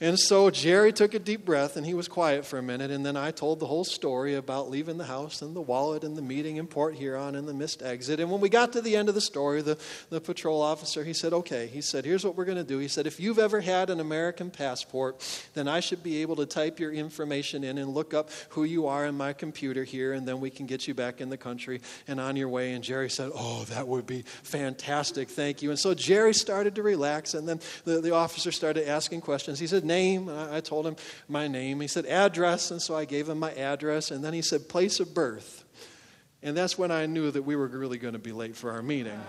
And 0.00 0.16
so 0.16 0.48
Jerry 0.48 0.92
took 0.92 1.12
a 1.14 1.18
deep 1.18 1.44
breath 1.44 1.76
and 1.76 1.84
he 1.84 1.92
was 1.92 2.06
quiet 2.06 2.46
for 2.46 2.56
a 2.56 2.62
minute. 2.62 2.92
And 2.92 3.04
then 3.04 3.16
I 3.16 3.32
told 3.32 3.58
the 3.58 3.66
whole 3.66 3.82
story 3.82 4.36
about 4.36 4.70
leaving 4.70 4.96
the 4.96 5.04
house 5.04 5.42
and 5.42 5.56
the 5.56 5.60
wallet 5.60 6.04
and 6.04 6.16
the 6.16 6.22
meeting 6.22 6.56
in 6.56 6.68
Port 6.68 6.94
Huron 6.94 7.34
and 7.34 7.48
the 7.48 7.54
missed 7.54 7.82
exit. 7.82 8.20
And 8.20 8.30
when 8.30 8.40
we 8.40 8.48
got 8.48 8.72
to 8.74 8.80
the 8.80 8.96
end 8.96 9.08
of 9.08 9.16
the 9.16 9.20
story, 9.20 9.60
the, 9.60 9.76
the 10.08 10.20
patrol 10.20 10.62
officer, 10.62 11.02
he 11.02 11.12
said, 11.12 11.32
Okay, 11.32 11.66
he 11.66 11.80
said, 11.80 12.04
here's 12.04 12.24
what 12.24 12.36
we're 12.36 12.44
going 12.44 12.58
to 12.58 12.64
do. 12.64 12.78
He 12.78 12.86
said, 12.86 13.08
If 13.08 13.18
you've 13.18 13.40
ever 13.40 13.60
had 13.60 13.90
an 13.90 13.98
American 13.98 14.50
passport, 14.50 15.20
then 15.54 15.66
I 15.66 15.80
should 15.80 16.04
be 16.04 16.22
able 16.22 16.36
to 16.36 16.46
type 16.46 16.78
your 16.78 16.92
information 16.92 17.64
in 17.64 17.76
and 17.76 17.90
look 17.90 18.14
up 18.14 18.30
who 18.50 18.62
you 18.62 18.86
are 18.86 19.04
in 19.04 19.16
my 19.16 19.32
computer 19.32 19.82
here, 19.82 20.12
and 20.12 20.28
then 20.28 20.38
we 20.38 20.50
can 20.50 20.66
get 20.66 20.86
you 20.86 20.94
back 20.94 21.20
in 21.20 21.28
the 21.28 21.36
country 21.36 21.80
and 22.06 22.20
on 22.20 22.36
your 22.36 22.48
way. 22.48 22.72
And 22.72 22.84
Jerry 22.84 23.10
said, 23.10 23.32
Oh, 23.34 23.64
that 23.64 23.88
would 23.88 24.06
be 24.06 24.22
fantastic. 24.44 25.28
Thank 25.28 25.60
you. 25.60 25.70
And 25.70 25.78
so 25.78 25.92
Jerry 25.92 26.34
started 26.34 26.76
to 26.76 26.84
relax, 26.84 27.34
and 27.34 27.48
then 27.48 27.58
the, 27.84 28.00
the 28.00 28.14
officer 28.14 28.52
started 28.52 28.88
asking 28.88 29.22
questions. 29.22 29.58
He 29.58 29.66
said, 29.66 29.87
name. 29.88 30.28
I 30.28 30.60
told 30.60 30.86
him 30.86 30.94
my 31.26 31.48
name. 31.48 31.80
He 31.80 31.88
said, 31.88 32.06
address. 32.06 32.70
And 32.70 32.80
so 32.80 32.94
I 32.94 33.04
gave 33.04 33.28
him 33.28 33.40
my 33.40 33.52
address. 33.54 34.12
And 34.12 34.22
then 34.22 34.32
he 34.32 34.42
said, 34.42 34.68
place 34.68 35.00
of 35.00 35.12
birth. 35.12 35.64
And 36.44 36.56
that's 36.56 36.78
when 36.78 36.92
I 36.92 37.06
knew 37.06 37.32
that 37.32 37.42
we 37.42 37.56
were 37.56 37.66
really 37.66 37.98
going 37.98 38.12
to 38.12 38.20
be 38.20 38.30
late 38.30 38.54
for 38.54 38.70
our 38.70 38.82
meeting. 38.82 39.20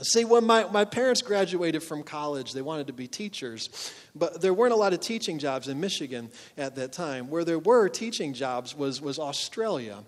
See, 0.00 0.24
when 0.24 0.44
my, 0.44 0.64
my 0.70 0.84
parents 0.84 1.22
graduated 1.22 1.82
from 1.82 2.04
college, 2.04 2.52
they 2.52 2.62
wanted 2.62 2.86
to 2.86 2.92
be 2.92 3.08
teachers, 3.08 3.92
but 4.14 4.40
there 4.40 4.54
weren't 4.54 4.72
a 4.72 4.76
lot 4.76 4.92
of 4.92 5.00
teaching 5.00 5.40
jobs 5.40 5.66
in 5.66 5.80
Michigan 5.80 6.30
at 6.56 6.76
that 6.76 6.92
time. 6.92 7.28
Where 7.30 7.44
there 7.44 7.58
were 7.58 7.88
teaching 7.88 8.32
jobs 8.32 8.76
was, 8.76 9.00
was 9.00 9.18
Australia. 9.18 9.98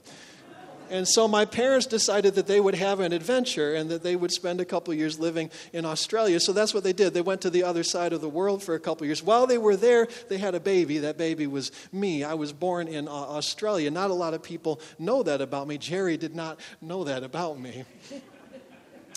And 0.91 1.07
so 1.07 1.29
my 1.29 1.45
parents 1.45 1.87
decided 1.87 2.35
that 2.35 2.49
they 2.49 2.61
would 2.61 2.75
have 2.75 2.99
an 2.99 3.13
adventure 3.13 3.75
and 3.75 3.89
that 3.91 4.03
they 4.03 4.17
would 4.17 4.33
spend 4.33 4.61
a 4.61 4.65
couple 4.65 4.93
years 4.93 5.21
living 5.21 5.51
in 5.73 5.85
Australia. 5.85 6.41
So 6.41 6.53
that's 6.53 6.75
what 6.75 6.83
they 6.83 6.93
did. 6.93 7.15
They 7.15 7.21
went 7.21 7.43
to 7.43 7.51
the 7.51 7.63
other 7.63 7.85
side 7.85 8.13
of 8.13 8.21
the 8.21 8.29
world 8.29 8.61
for 8.61 8.75
a 8.75 8.81
couple 8.81 9.07
years. 9.07 9.23
While 9.23 9.47
they 9.47 9.57
were 9.57 9.77
there, 9.77 10.09
they 10.29 10.37
had 10.37 10.57
a 10.57 10.61
baby. 10.61 10.99
That 10.99 11.17
baby 11.17 11.47
was 11.47 11.71
me. 11.93 12.25
I 12.25 12.35
was 12.35 12.53
born 12.53 12.89
in 12.89 13.07
uh, 13.07 13.13
Australia. 13.13 13.89
Not 13.91 14.11
a 14.11 14.15
lot 14.15 14.35
of 14.35 14.43
people 14.43 14.81
know 14.99 15.23
that 15.23 15.41
about 15.41 15.69
me. 15.69 15.79
Jerry 15.79 16.17
did 16.17 16.35
not 16.35 16.59
know 16.81 17.05
that 17.05 17.23
about 17.23 17.59
me. 17.59 17.85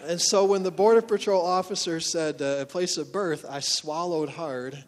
And 0.05 0.19
so 0.19 0.43
when 0.43 0.63
the 0.63 0.71
Border 0.71 1.01
Patrol 1.01 1.41
officer 1.41 2.01
said 2.01 2.41
uh, 2.41 2.57
a 2.59 2.65
place 2.65 2.97
of 2.97 3.13
birth, 3.13 3.45
I 3.47 3.61
swallowed 3.61 4.27
hard 4.27 4.83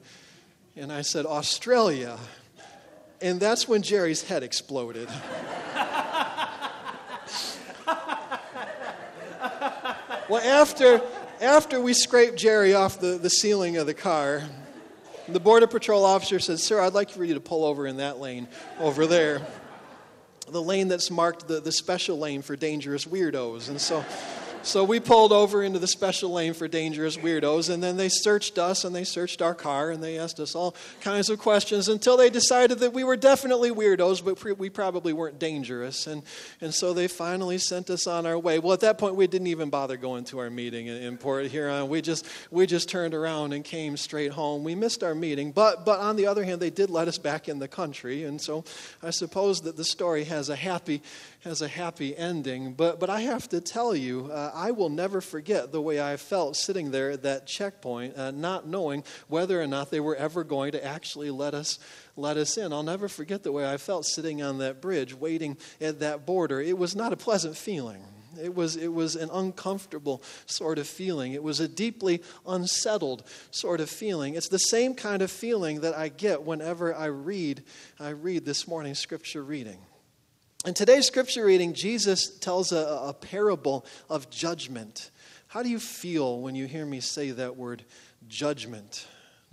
and 0.76 0.92
I 0.92 1.04
said, 1.04 1.26
Australia. 1.26 2.18
And 3.22 3.40
that's 3.40 3.66
when 3.66 3.82
Jerry's 3.82 4.24
head 4.24 4.44
exploded. 4.44 5.08
well, 10.30 10.42
after, 10.42 11.02
after 11.42 11.80
we 11.80 11.94
scraped 11.94 12.38
Jerry 12.38 12.74
off 12.74 13.00
the, 13.00 13.18
the 13.18 13.30
ceiling 13.30 13.78
of 13.78 13.86
the 13.86 13.94
car, 13.94 14.44
the 15.28 15.40
Border 15.40 15.68
Patrol 15.68 16.06
officer 16.06 16.40
said, 16.40 16.60
Sir, 16.60 16.82
I'd 16.82 16.94
like 16.94 17.10
for 17.10 17.24
you 17.24 17.36
to 17.36 17.40
pull 17.40 17.64
over 17.64 17.88
in 17.88 17.98
that 17.98 18.20
lane 18.20 18.48
over 18.80 19.06
there. 19.06 19.42
The 20.48 20.62
lane 20.62 20.88
that's 20.88 21.10
marked 21.10 21.48
the, 21.48 21.60
the 21.60 21.72
special 21.72 22.18
lane 22.20 22.42
for 22.42 22.56
dangerous 22.56 23.06
weirdos. 23.06 23.70
And 23.70 23.82
so 23.82 24.06
so 24.66 24.84
we 24.84 25.00
pulled 25.00 25.32
over 25.32 25.62
into 25.62 25.78
the 25.78 25.88
special 25.88 26.32
lane 26.32 26.56
for 26.56 26.68
dangerous 26.68 27.18
weirdos, 27.18 27.70
and 27.70 27.84
then 27.84 27.98
they 27.98 28.10
searched 28.10 28.58
us 28.58 28.84
and 28.84 28.96
they 28.96 29.04
searched 29.04 29.42
our 29.42 29.54
car 29.54 29.92
and 29.92 30.04
they 30.04 30.18
asked 30.18 30.40
us 30.40 30.56
all 30.56 30.76
kinds 31.02 31.30
of 31.30 31.38
questions 31.38 31.88
until 31.88 32.18
they 32.18 32.32
decided 32.32 32.80
that 32.80 32.92
we 32.92 33.04
were 33.04 33.16
definitely 33.16 33.70
weirdos, 33.70 34.26
but 34.26 34.58
we 34.58 34.72
probably 34.72 35.14
weren't 35.14 35.38
dangerous. 35.38 36.08
And, 36.08 36.24
and 36.62 36.74
so 36.74 36.94
they 36.94 37.08
finally 37.08 37.60
sent 37.60 37.92
us 37.92 38.08
on 38.08 38.26
our 38.26 38.40
way. 38.40 38.58
Well, 38.58 38.74
at 38.74 38.80
that 38.80 38.98
point, 38.98 39.16
we 39.16 39.28
didn't 39.28 39.48
even 39.48 39.70
bother 39.70 39.98
going 39.98 40.24
to 40.26 40.40
our 40.40 40.50
meeting 40.50 40.88
in, 40.88 40.98
in 40.98 41.18
Port 41.18 41.46
Huron. 41.46 41.88
We 41.88 42.02
just, 42.02 42.28
we 42.50 42.66
just 42.66 42.90
turned 42.90 43.14
around 43.14 43.54
and 43.54 43.64
came 43.64 43.98
straight 43.98 44.32
home. 44.32 44.64
We 44.64 44.74
missed 44.74 45.04
our 45.04 45.14
meeting, 45.14 45.52
but, 45.52 45.86
but 45.86 46.00
on 46.00 46.16
the 46.16 46.26
other 46.26 46.44
hand, 46.44 46.60
they 46.60 46.72
did 46.72 46.90
let 46.90 47.08
us 47.08 47.20
back 47.20 47.48
in 47.48 47.60
the 47.60 47.68
country. 47.68 48.24
And 48.24 48.42
so 48.42 48.64
I 49.04 49.12
suppose 49.12 49.62
that 49.62 49.78
the 49.78 49.86
story 49.86 50.24
has 50.24 50.50
a 50.50 50.56
happy 50.56 51.04
has 51.46 51.62
a 51.62 51.68
happy 51.68 52.18
ending. 52.18 52.74
But, 52.74 53.00
but 53.00 53.10
I 53.10 53.22
have 53.22 53.48
to 53.50 53.62
tell 53.62 53.96
you, 53.96 54.30
uh, 54.32 54.52
I 54.56 54.72
will 54.72 54.90
never 54.90 55.20
forget 55.20 55.74
the 55.74 55.82
way 55.82 56.02
I 56.02 56.16
felt 56.16 56.56
sitting 56.56 56.92
there 56.92 57.12
at 57.12 57.24
that 57.24 57.46
checkpoint, 57.46 58.18
uh, 58.18 58.32
not 58.32 58.66
knowing 58.66 59.04
whether 59.28 59.62
or 59.62 59.68
not 59.68 59.92
they 59.92 60.00
were 60.00 60.16
ever 60.16 60.46
going 60.46 60.72
to 60.72 60.84
actually 60.84 61.30
let 61.30 61.54
us, 61.54 61.78
let 62.16 62.38
us 62.38 62.58
in. 62.58 62.72
I'll 62.72 62.82
never 62.82 63.10
forget 63.10 63.44
the 63.44 63.52
way 63.52 63.70
I 63.70 63.76
felt 63.76 64.06
sitting 64.06 64.42
on 64.42 64.60
that 64.60 64.82
bridge, 64.82 65.14
waiting 65.14 65.58
at 65.82 66.00
that 66.00 66.26
border. 66.26 66.62
It 66.62 66.78
was 66.78 66.96
not 66.96 67.12
a 67.12 67.18
pleasant 67.18 67.58
feeling. 67.58 68.02
It 68.42 68.56
was, 68.56 68.78
it 68.78 68.92
was 68.92 69.18
an 69.18 69.30
uncomfortable 69.32 70.24
sort 70.46 70.80
of 70.80 70.88
feeling. 70.88 71.34
It 71.34 71.44
was 71.44 71.60
a 71.60 71.68
deeply 71.68 72.22
unsettled 72.48 73.24
sort 73.52 73.82
of 73.82 73.90
feeling. 73.90 74.36
It's 74.36 74.50
the 74.50 74.58
same 74.58 74.96
kind 74.96 75.22
of 75.22 75.32
feeling 75.32 75.82
that 75.82 75.96
I 75.98 76.08
get 76.08 76.44
whenever 76.44 76.96
I 76.96 77.06
read, 77.06 77.64
I 78.00 78.10
read 78.10 78.46
this 78.46 78.68
morning's 78.68 79.00
scripture 79.00 79.44
reading. 79.44 79.80
In 80.66 80.74
today's 80.74 81.06
scripture 81.06 81.46
reading, 81.46 81.74
Jesus 81.74 82.28
tells 82.40 82.72
a, 82.72 82.78
a, 83.04 83.14
parable 83.14 83.86
of 84.10 84.32
judgment. 84.32 85.12
How 85.48 85.62
do 85.62 85.70
you 85.70 85.78
feel 85.78 86.40
when 86.40 86.56
you 86.56 86.66
hear 86.66 86.88
me 86.88 87.02
say 87.02 87.30
that 87.30 87.56
word, 87.56 87.86
judgment? 88.28 89.06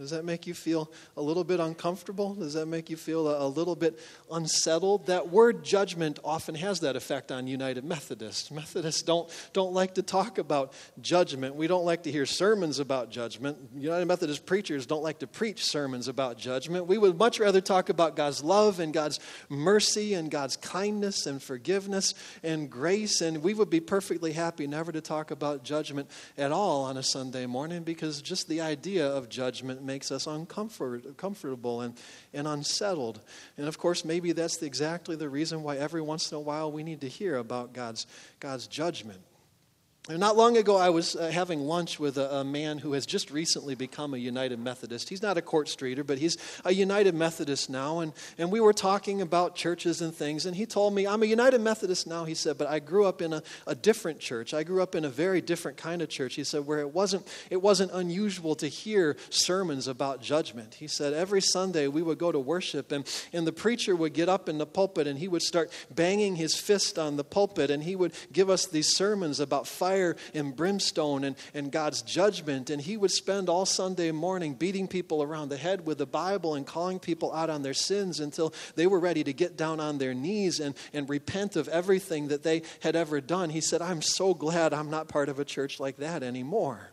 Does 0.03 0.11
that 0.11 0.25
make 0.25 0.49
you 0.49 0.55
feel 0.55 0.91
a 1.17 1.23
little 1.23 1.45
bit 1.45 1.61
uncomfortable? 1.61 2.35
Does 2.35 2.55
that 2.55 2.67
make 2.67 2.91
you 2.91 2.97
feel 2.97 3.29
a, 3.29 3.47
little 3.47 3.77
bit 3.77 4.01
unsettled? 4.33 5.07
That 5.07 5.29
word 5.29 5.65
judgment 5.65 6.19
often 6.25 6.57
has 6.57 6.81
that 6.81 6.97
effect 6.97 7.31
on 7.31 7.47
United 7.47 7.85
Methodists. 7.85 8.51
Methodists 8.51 9.03
don't, 9.03 9.31
don't 9.53 9.73
like 9.73 9.95
to 9.95 10.03
talk 10.03 10.39
about 10.39 10.73
judgment. 11.01 11.55
We 11.55 11.69
don't 11.69 11.85
like 11.85 12.03
to 12.03 12.11
hear 12.11 12.27
sermons 12.27 12.81
about 12.81 13.11
judgment. 13.11 13.59
United 13.77 14.07
Methodist 14.07 14.45
preachers 14.45 14.87
don't 14.87 15.05
like 15.05 15.21
to 15.21 15.29
preach 15.29 15.65
sermons 15.65 16.09
about 16.09 16.37
judgment. 16.37 16.89
We 16.89 16.99
would 16.99 17.17
much 17.17 17.39
rather 17.39 17.61
talk 17.61 17.89
about 17.89 18.17
God's 18.17 18.43
love 18.43 18.81
and 18.81 18.93
God's 18.93 19.21
mercy 19.49 20.15
and 20.15 20.33
God's 20.33 20.57
kindness 20.57 21.27
and 21.27 21.41
forgiveness 21.41 22.15
and 22.43 22.69
grace. 22.69 23.21
And 23.21 23.41
we 23.41 23.55
would 23.55 23.71
be 23.71 23.79
perfectly 23.79 24.33
happy 24.33 24.67
never 24.67 24.91
to 24.91 25.01
talk 25.01 25.31
about 25.31 25.63
judgment 25.63 26.11
at 26.37 26.51
all 26.51 26.83
on 26.87 26.97
a 26.97 27.05
Sunday 27.05 27.47
morning 27.47 27.85
because 27.85 28.21
just 28.21 28.49
the 28.49 28.63
idea 28.63 29.07
of 29.07 29.29
judgment 29.29 29.85
makes 29.93 30.11
us 30.11 30.27
uncomfortable 30.27 31.83
and, 31.83 31.95
and 32.33 32.49
unsettled. 32.49 33.21
And 33.59 33.69
of 33.69 33.77
course, 33.77 34.07
maybe 34.07 34.33
that's 34.33 34.63
exactly 34.63 35.17
the 35.17 35.29
reason 35.29 35.63
why 35.63 35.77
every 35.77 36.01
once 36.01 36.33
in 36.33 36.37
a 36.39 36.41
while 36.41 36.73
we 36.73 36.83
need 36.83 37.03
to 37.03 37.09
hear 37.09 37.37
about 37.37 37.75
God's, 37.75 38.07
God's 38.41 38.67
judgment. 38.67 39.21
Not 40.09 40.37
long 40.37 40.57
ago, 40.57 40.77
I 40.77 40.91
was 40.91 41.15
uh, 41.15 41.31
having 41.31 41.61
lunch 41.61 42.01
with 42.01 42.19
a, 42.19 42.39
a, 42.39 42.45
man 42.45 42.79
who 42.79 42.95
has 42.95 43.07
just 43.07 43.31
recently 43.31 43.77
become 43.77 44.15
a 44.15 44.17
United 44.17 44.59
Methodist. 44.59 45.09
He's 45.09 45.23
not 45.23 45.39
a 45.39 45.43
court 45.43 45.69
streeter, 45.69 46.03
but 46.03 46.19
he's 46.19 46.39
a 46.65 46.75
United 46.75 47.15
Methodist 47.15 47.71
now. 47.71 48.01
And, 48.01 48.13
and 48.37 48.51
we 48.51 48.59
were 48.59 48.73
talking 48.73 49.23
about 49.23 49.55
churches 49.55 50.03
and 50.03 50.13
things. 50.13 50.45
And 50.45 50.57
he 50.57 50.67
told 50.67 50.93
me, 50.93 51.07
I'm 51.07 51.23
a 51.23 51.27
United 51.27 51.61
Methodist 51.61 52.09
now, 52.09 52.25
he 52.25 52.35
said, 52.35 52.59
but 52.59 52.67
I 52.67 52.81
grew 52.81 53.07
up 53.07 53.23
in 53.23 53.33
a, 53.33 53.45
a 53.65 53.77
different 53.77 54.19
church. 54.19 54.53
I 54.53 54.65
grew 54.65 54.83
up 54.83 54.97
in 54.97 55.05
a 55.05 55.09
very 55.09 55.41
different 55.41 55.77
kind 55.77 56.03
of 56.03 56.09
church. 56.09 56.35
He 56.35 56.43
said, 56.43 56.67
where 56.67 56.81
it 56.81 56.93
wasn't, 56.93 57.25
it 57.49 57.63
wasn't 57.63 57.93
unusual 57.93 58.57
to 58.57 58.67
hear 58.67 59.17
sermons 59.31 59.87
about 59.87 60.21
judgment. 60.21 60.75
He 60.75 60.89
said, 60.89 61.13
every 61.13 61.41
Sunday 61.41 61.87
we 61.87 62.03
would 62.03 62.19
go 62.19 62.33
to 62.33 62.41
worship, 62.41 62.91
and, 62.91 63.07
and 63.33 63.47
the 63.47 63.53
preacher 63.53 63.95
would 63.95 64.15
get 64.15 64.29
up 64.29 64.49
in 64.49 64.59
the 64.59 64.67
pulpit 64.67 65.07
and 65.07 65.21
he 65.21 65.29
would 65.29 65.43
start 65.43 65.71
banging 65.95 66.35
his 66.35 66.57
fist 66.57 66.99
on 66.99 67.17
the 67.17 67.25
pulpit, 67.25 67.71
and 67.71 67.85
he 67.85 67.95
would 67.95 68.13
give 68.33 68.51
us 68.51 68.67
these 68.67 68.97
sermons 68.97 69.39
about 69.39 69.69
fire 69.69 69.92
fire 69.93 70.17
and 70.35 70.57
brimstone 70.57 71.25
and, 71.25 71.37
and 71.53 71.71
God's 71.71 72.03
judgment. 72.03 72.71
And 72.71 72.81
he 72.81 72.97
would 72.97 73.11
spend 73.11 73.49
all 73.49 73.67
Sunday 73.67 74.11
morning 74.11 74.55
beating 74.55 74.89
people 74.89 75.23
around 75.23 75.51
the 75.51 75.57
head 75.57 75.87
with 75.87 75.99
the 75.99 76.07
Bible 76.07 76.55
and 76.55 76.67
calling 76.67 76.99
people 76.99 77.33
out 77.33 77.51
on 77.51 77.63
their 77.63 77.75
sins 77.75 78.21
until 78.21 78.55
they 78.75 78.87
were 78.87 79.01
ready 79.01 79.23
to 79.25 79.33
get 79.33 79.57
down 79.57 79.81
on 79.81 79.99
their 79.99 80.15
knees 80.15 80.61
and, 80.61 80.75
and 80.93 81.09
repent 81.09 81.57
of 81.57 81.69
everything 81.69 82.29
that 82.29 82.43
they 82.43 82.63
had 82.81 82.97
ever 82.97 83.21
done. 83.21 83.51
He 83.51 83.61
said, 83.61 83.83
I'm 83.83 84.03
so 84.03 84.33
glad 84.35 84.73
I'm 84.73 84.91
not 84.91 85.09
part 85.09 85.29
of 85.29 85.39
a 85.39 85.45
church 85.45 85.79
like 85.79 85.99
that 85.99 86.23
anymore. 86.23 86.91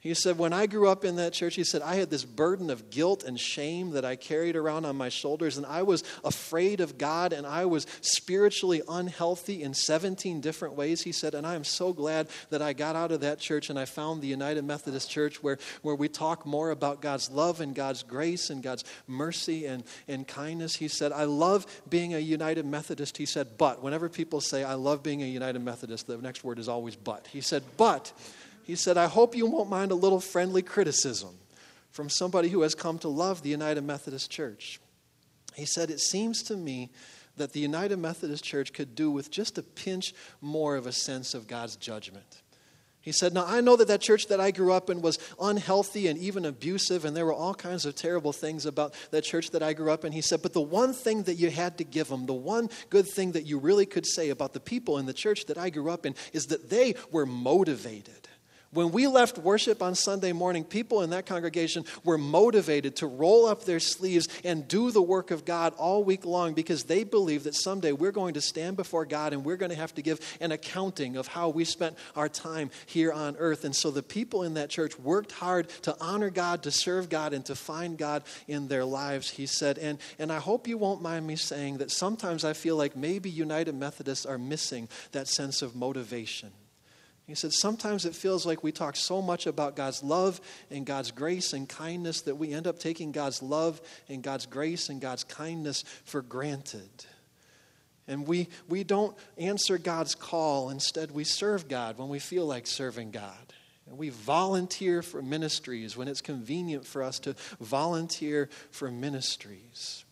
He 0.00 0.14
said, 0.14 0.38
When 0.38 0.54
I 0.54 0.66
grew 0.66 0.88
up 0.88 1.04
in 1.04 1.16
that 1.16 1.34
church, 1.34 1.56
he 1.56 1.64
said, 1.64 1.82
I 1.82 1.96
had 1.96 2.08
this 2.08 2.24
burden 2.24 2.70
of 2.70 2.88
guilt 2.88 3.22
and 3.22 3.38
shame 3.38 3.90
that 3.90 4.04
I 4.04 4.16
carried 4.16 4.56
around 4.56 4.86
on 4.86 4.96
my 4.96 5.10
shoulders, 5.10 5.58
and 5.58 5.66
I 5.66 5.82
was 5.82 6.04
afraid 6.24 6.80
of 6.80 6.96
God, 6.96 7.34
and 7.34 7.46
I 7.46 7.66
was 7.66 7.86
spiritually 8.00 8.80
unhealthy 8.88 9.62
in 9.62 9.74
17 9.74 10.40
different 10.40 10.74
ways. 10.74 11.02
He 11.02 11.12
said, 11.12 11.34
And 11.34 11.46
I 11.46 11.54
am 11.54 11.64
so 11.64 11.92
glad 11.92 12.28
that 12.48 12.62
I 12.62 12.72
got 12.72 12.96
out 12.96 13.12
of 13.12 13.20
that 13.20 13.40
church 13.40 13.68
and 13.68 13.78
I 13.78 13.84
found 13.84 14.22
the 14.22 14.26
United 14.26 14.64
Methodist 14.64 15.10
Church 15.10 15.42
where, 15.42 15.58
where 15.82 15.94
we 15.94 16.08
talk 16.08 16.46
more 16.46 16.70
about 16.70 17.02
God's 17.02 17.30
love 17.30 17.60
and 17.60 17.74
God's 17.74 18.02
grace 18.02 18.48
and 18.48 18.62
God's 18.62 18.84
mercy 19.06 19.66
and, 19.66 19.84
and 20.08 20.26
kindness. 20.26 20.76
He 20.76 20.88
said, 20.88 21.12
I 21.12 21.24
love 21.24 21.66
being 21.90 22.14
a 22.14 22.18
United 22.18 22.64
Methodist. 22.64 23.18
He 23.18 23.26
said, 23.26 23.58
But 23.58 23.82
whenever 23.82 24.08
people 24.08 24.40
say, 24.40 24.64
I 24.64 24.74
love 24.74 25.02
being 25.02 25.22
a 25.22 25.26
United 25.26 25.60
Methodist, 25.60 26.06
the 26.06 26.16
next 26.16 26.42
word 26.42 26.58
is 26.58 26.70
always 26.70 26.96
but. 26.96 27.26
He 27.26 27.42
said, 27.42 27.64
But 27.76 28.12
he 28.70 28.76
said, 28.76 28.96
I 28.96 29.06
hope 29.06 29.34
you 29.34 29.46
won't 29.46 29.68
mind 29.68 29.90
a 29.90 29.96
little 29.96 30.20
friendly 30.20 30.62
criticism 30.62 31.36
from 31.90 32.08
somebody 32.08 32.50
who 32.50 32.62
has 32.62 32.76
come 32.76 33.00
to 33.00 33.08
love 33.08 33.42
the 33.42 33.50
United 33.50 33.82
Methodist 33.82 34.30
Church. 34.30 34.78
He 35.56 35.66
said, 35.66 35.90
It 35.90 35.98
seems 35.98 36.44
to 36.44 36.56
me 36.56 36.90
that 37.36 37.52
the 37.52 37.58
United 37.58 37.98
Methodist 37.98 38.44
Church 38.44 38.72
could 38.72 38.94
do 38.94 39.10
with 39.10 39.28
just 39.28 39.58
a 39.58 39.64
pinch 39.64 40.14
more 40.40 40.76
of 40.76 40.86
a 40.86 40.92
sense 40.92 41.34
of 41.34 41.48
God's 41.48 41.74
judgment. 41.74 42.42
He 43.00 43.10
said, 43.10 43.34
Now, 43.34 43.44
I 43.44 43.60
know 43.60 43.74
that 43.74 43.88
that 43.88 44.02
church 44.02 44.28
that 44.28 44.40
I 44.40 44.52
grew 44.52 44.72
up 44.72 44.88
in 44.88 45.02
was 45.02 45.18
unhealthy 45.40 46.06
and 46.06 46.16
even 46.20 46.44
abusive, 46.44 47.04
and 47.04 47.16
there 47.16 47.26
were 47.26 47.32
all 47.32 47.54
kinds 47.54 47.86
of 47.86 47.96
terrible 47.96 48.32
things 48.32 48.66
about 48.66 48.94
that 49.10 49.24
church 49.24 49.50
that 49.50 49.64
I 49.64 49.72
grew 49.72 49.90
up 49.90 50.04
in. 50.04 50.12
He 50.12 50.22
said, 50.22 50.42
But 50.42 50.52
the 50.52 50.60
one 50.60 50.92
thing 50.92 51.24
that 51.24 51.34
you 51.34 51.50
had 51.50 51.76
to 51.78 51.84
give 51.84 52.06
them, 52.06 52.26
the 52.26 52.34
one 52.34 52.70
good 52.88 53.08
thing 53.08 53.32
that 53.32 53.46
you 53.46 53.58
really 53.58 53.86
could 53.86 54.06
say 54.06 54.30
about 54.30 54.52
the 54.52 54.60
people 54.60 54.98
in 54.98 55.06
the 55.06 55.12
church 55.12 55.46
that 55.46 55.58
I 55.58 55.70
grew 55.70 55.90
up 55.90 56.06
in, 56.06 56.14
is 56.32 56.46
that 56.46 56.70
they 56.70 56.94
were 57.10 57.26
motivated 57.26 58.28
When 58.72 58.92
we 58.92 59.08
left 59.08 59.36
worship 59.36 59.82
on 59.82 59.96
Sunday 59.96 60.30
morning, 60.30 60.62
people 60.62 61.02
in 61.02 61.10
that 61.10 61.26
congregation 61.26 61.84
were 62.04 62.16
motivated 62.16 62.94
to 62.96 63.08
roll 63.08 63.46
up 63.46 63.64
their 63.64 63.80
sleeves 63.80 64.28
and 64.44 64.68
do 64.68 64.92
the 64.92 65.02
work 65.02 65.32
of 65.32 65.44
God 65.44 65.74
all 65.76 66.04
week 66.04 66.24
long 66.24 66.54
because 66.54 66.84
they 66.84 67.02
believe 67.02 67.42
that 67.44 67.56
someday 67.56 67.90
we're 67.90 68.12
going 68.12 68.34
to 68.34 68.40
stand 68.40 68.76
before 68.76 69.04
God 69.06 69.32
and 69.32 69.44
we're 69.44 69.56
going 69.56 69.70
to 69.72 69.76
have 69.76 69.92
to 69.96 70.02
give 70.02 70.20
an 70.40 70.52
accounting 70.52 71.16
of 71.16 71.26
how 71.26 71.48
we 71.48 71.64
spent 71.64 71.98
our 72.14 72.28
time 72.28 72.70
here 72.86 73.10
on 73.10 73.34
earth. 73.38 73.64
And 73.64 73.74
so 73.74 73.90
the 73.90 74.04
people 74.04 74.44
in 74.44 74.54
that 74.54 74.70
church 74.70 74.96
worked 75.00 75.32
hard 75.32 75.68
to 75.82 75.96
honor 76.00 76.30
God, 76.30 76.62
to 76.62 76.70
serve 76.70 77.08
God, 77.08 77.32
and 77.32 77.44
to 77.46 77.56
find 77.56 77.98
God 77.98 78.22
in 78.46 78.68
their 78.68 78.84
lives, 78.84 79.30
he 79.30 79.46
said. 79.46 79.78
And, 79.78 79.98
and 80.16 80.30
I 80.30 80.38
hope 80.38 80.68
you 80.68 80.78
won't 80.78 81.02
mind 81.02 81.26
me 81.26 81.34
saying 81.34 81.78
that 81.78 81.90
sometimes 81.90 82.44
I 82.44 82.52
feel 82.52 82.76
like 82.76 82.94
maybe 82.94 83.30
United 83.30 83.74
Methodists 83.74 84.26
are 84.26 84.38
missing 84.38 84.88
that 85.10 85.26
sense 85.26 85.60
of 85.60 85.74
motivation. 85.74 86.52
He 87.30 87.36
said, 87.36 87.52
Sometimes 87.52 88.06
it 88.06 88.16
feels 88.16 88.44
like 88.44 88.64
we 88.64 88.72
talk 88.72 88.96
so 88.96 89.22
much 89.22 89.46
about 89.46 89.76
God's 89.76 90.02
love 90.02 90.40
and 90.68 90.84
God's 90.84 91.12
grace 91.12 91.52
and 91.52 91.68
kindness 91.68 92.22
that 92.22 92.34
we 92.34 92.52
end 92.52 92.66
up 92.66 92.80
taking 92.80 93.12
God's 93.12 93.40
love 93.40 93.80
and 94.08 94.20
God's 94.20 94.46
grace 94.46 94.88
and 94.88 95.00
God's 95.00 95.22
kindness 95.22 95.84
for 96.04 96.22
granted. 96.22 96.90
And 98.08 98.26
we, 98.26 98.48
we 98.68 98.82
don't 98.82 99.16
answer 99.38 99.78
God's 99.78 100.16
call. 100.16 100.70
Instead, 100.70 101.12
we 101.12 101.22
serve 101.22 101.68
God 101.68 101.98
when 101.98 102.08
we 102.08 102.18
feel 102.18 102.46
like 102.46 102.66
serving 102.66 103.12
God. 103.12 103.54
And 103.88 103.96
we 103.96 104.08
volunteer 104.08 105.00
for 105.00 105.22
ministries 105.22 105.96
when 105.96 106.08
it's 106.08 106.20
convenient 106.20 106.84
for 106.84 107.00
us 107.00 107.20
to 107.20 107.36
volunteer 107.60 108.48
for 108.72 108.90
ministries. 108.90 110.04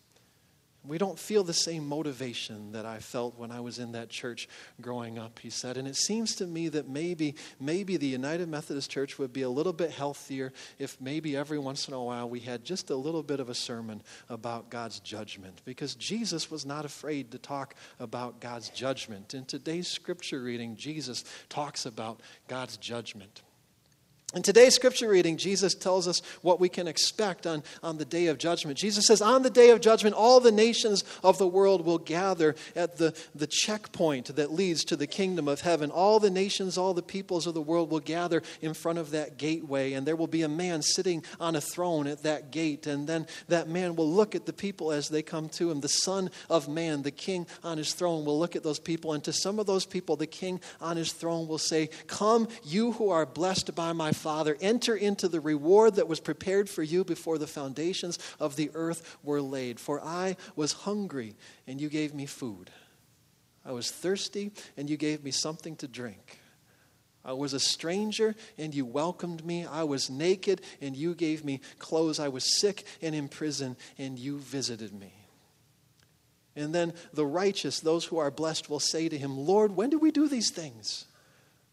We 0.89 0.97
don't 0.97 1.19
feel 1.19 1.43
the 1.43 1.53
same 1.53 1.87
motivation 1.87 2.71
that 2.71 2.83
I 2.83 2.97
felt 2.97 3.37
when 3.37 3.51
I 3.51 3.59
was 3.59 3.77
in 3.77 3.91
that 3.91 4.09
church 4.09 4.49
growing 4.81 5.19
up, 5.19 5.37
he 5.37 5.51
said. 5.51 5.77
And 5.77 5.87
it 5.87 5.95
seems 5.95 6.35
to 6.37 6.47
me 6.47 6.67
that 6.69 6.89
maybe, 6.89 7.35
maybe 7.59 7.95
the 7.95 8.07
United 8.07 8.49
Methodist 8.49 8.89
Church 8.89 9.19
would 9.19 9.31
be 9.31 9.43
a 9.43 9.49
little 9.51 9.71
bit 9.71 9.91
healthier 9.91 10.51
if 10.79 10.99
maybe 10.99 11.37
every 11.37 11.59
once 11.59 11.87
in 11.87 11.93
a 11.93 12.03
while 12.03 12.27
we 12.27 12.39
had 12.39 12.65
just 12.65 12.89
a 12.89 12.95
little 12.95 13.21
bit 13.21 13.39
of 13.39 13.49
a 13.49 13.53
sermon 13.53 14.01
about 14.29 14.71
God's 14.71 14.99
judgment. 14.99 15.61
Because 15.63 15.93
Jesus 15.93 16.49
was 16.49 16.65
not 16.65 16.85
afraid 16.85 17.29
to 17.33 17.37
talk 17.37 17.75
about 17.99 18.39
God's 18.39 18.69
judgment. 18.69 19.35
In 19.35 19.45
today's 19.45 19.87
scripture 19.87 20.41
reading, 20.41 20.75
Jesus 20.75 21.23
talks 21.49 21.85
about 21.85 22.19
God's 22.47 22.77
judgment. 22.77 23.43
In 24.35 24.43
today's 24.43 24.75
scripture 24.75 25.09
reading, 25.09 25.37
Jesus 25.37 25.73
tells 25.73 26.07
us 26.07 26.21
what 26.43 26.59
we 26.59 26.69
can 26.69 26.87
expect 26.87 27.47
on, 27.47 27.63
on 27.81 27.97
the 27.97 28.05
day 28.05 28.27
of 28.27 28.37
judgment. 28.37 28.77
Jesus 28.77 29.07
says, 29.07 29.23
On 29.23 29.41
the 29.41 29.49
day 29.49 29.71
of 29.71 29.81
judgment, 29.81 30.15
all 30.15 30.39
the 30.39 30.51
nations 30.51 31.03
of 31.23 31.39
the 31.39 31.47
world 31.47 31.83
will 31.83 31.97
gather 31.97 32.53
at 32.75 32.97
the, 32.97 33.17
the 33.33 33.47
checkpoint 33.47 34.35
that 34.35 34.53
leads 34.53 34.83
to 34.85 34.95
the 34.95 35.07
kingdom 35.07 35.47
of 35.47 35.61
heaven. 35.61 35.89
All 35.89 36.19
the 36.19 36.29
nations, 36.29 36.77
all 36.77 36.93
the 36.93 37.01
peoples 37.01 37.47
of 37.47 37.55
the 37.55 37.61
world 37.61 37.89
will 37.89 38.01
gather 38.01 38.43
in 38.61 38.75
front 38.75 38.99
of 38.99 39.09
that 39.11 39.37
gateway, 39.37 39.93
and 39.93 40.05
there 40.05 40.15
will 40.15 40.27
be 40.27 40.43
a 40.43 40.47
man 40.47 40.83
sitting 40.83 41.23
on 41.39 41.55
a 41.55 41.61
throne 41.61 42.05
at 42.05 42.21
that 42.21 42.51
gate. 42.51 42.85
And 42.85 43.09
then 43.09 43.25
that 43.47 43.67
man 43.67 43.95
will 43.95 44.11
look 44.11 44.35
at 44.35 44.45
the 44.45 44.53
people 44.53 44.91
as 44.91 45.09
they 45.09 45.23
come 45.23 45.49
to 45.49 45.71
him. 45.71 45.81
The 45.81 45.87
Son 45.87 46.29
of 46.51 46.69
Man, 46.69 47.01
the 47.01 47.09
King 47.09 47.47
on 47.63 47.79
his 47.79 47.95
throne, 47.95 48.25
will 48.25 48.37
look 48.37 48.55
at 48.55 48.61
those 48.61 48.79
people, 48.79 49.13
and 49.13 49.23
to 49.23 49.33
some 49.33 49.57
of 49.57 49.65
those 49.65 49.87
people, 49.87 50.15
the 50.15 50.27
King 50.27 50.61
on 50.79 50.97
his 50.97 51.13
throne 51.13 51.47
will 51.47 51.57
say, 51.57 51.89
Come, 52.05 52.47
you 52.63 52.91
who 52.91 53.09
are 53.09 53.25
blessed 53.25 53.73
by 53.73 53.91
my 53.91 54.11
Father, 54.19 54.57
enter 54.59 54.95
into 54.95 55.29
the 55.29 55.39
reward 55.39 55.95
that 55.95 56.09
was 56.09 56.19
prepared 56.19 56.69
for 56.69 56.83
you 56.83 57.03
before 57.05 57.37
the 57.37 57.47
foundations 57.47 58.19
of 58.39 58.57
the 58.57 58.69
earth 58.73 59.17
were 59.23 59.41
laid. 59.41 59.79
For 59.79 60.01
I 60.03 60.35
was 60.55 60.73
hungry, 60.73 61.35
and 61.65 61.79
you 61.79 61.87
gave 61.87 62.13
me 62.13 62.25
food. 62.25 62.69
I 63.65 63.71
was 63.71 63.91
thirsty, 63.91 64.51
and 64.75 64.89
you 64.89 64.97
gave 64.97 65.23
me 65.23 65.31
something 65.31 65.77
to 65.77 65.87
drink. 65.87 66.39
I 67.23 67.33
was 67.33 67.53
a 67.53 67.59
stranger, 67.59 68.35
and 68.57 68.75
you 68.75 68.85
welcomed 68.85 69.45
me. 69.45 69.65
I 69.65 69.83
was 69.83 70.09
naked, 70.09 70.61
and 70.81 70.97
you 70.97 71.15
gave 71.15 71.45
me 71.45 71.61
clothes. 71.77 72.19
I 72.19 72.27
was 72.27 72.59
sick 72.59 72.85
and 73.01 73.15
in 73.15 73.29
prison, 73.29 73.77
and 73.97 74.19
you 74.19 74.39
visited 74.39 74.93
me. 74.93 75.13
And 76.55 76.75
then 76.75 76.93
the 77.13 77.25
righteous, 77.25 77.79
those 77.79 78.05
who 78.05 78.17
are 78.17 78.31
blessed, 78.31 78.69
will 78.69 78.81
say 78.81 79.07
to 79.07 79.17
him, 79.17 79.37
Lord, 79.37 79.75
when 79.75 79.89
did 79.89 80.01
we 80.01 80.11
do 80.11 80.27
these 80.27 80.51
things? 80.51 81.05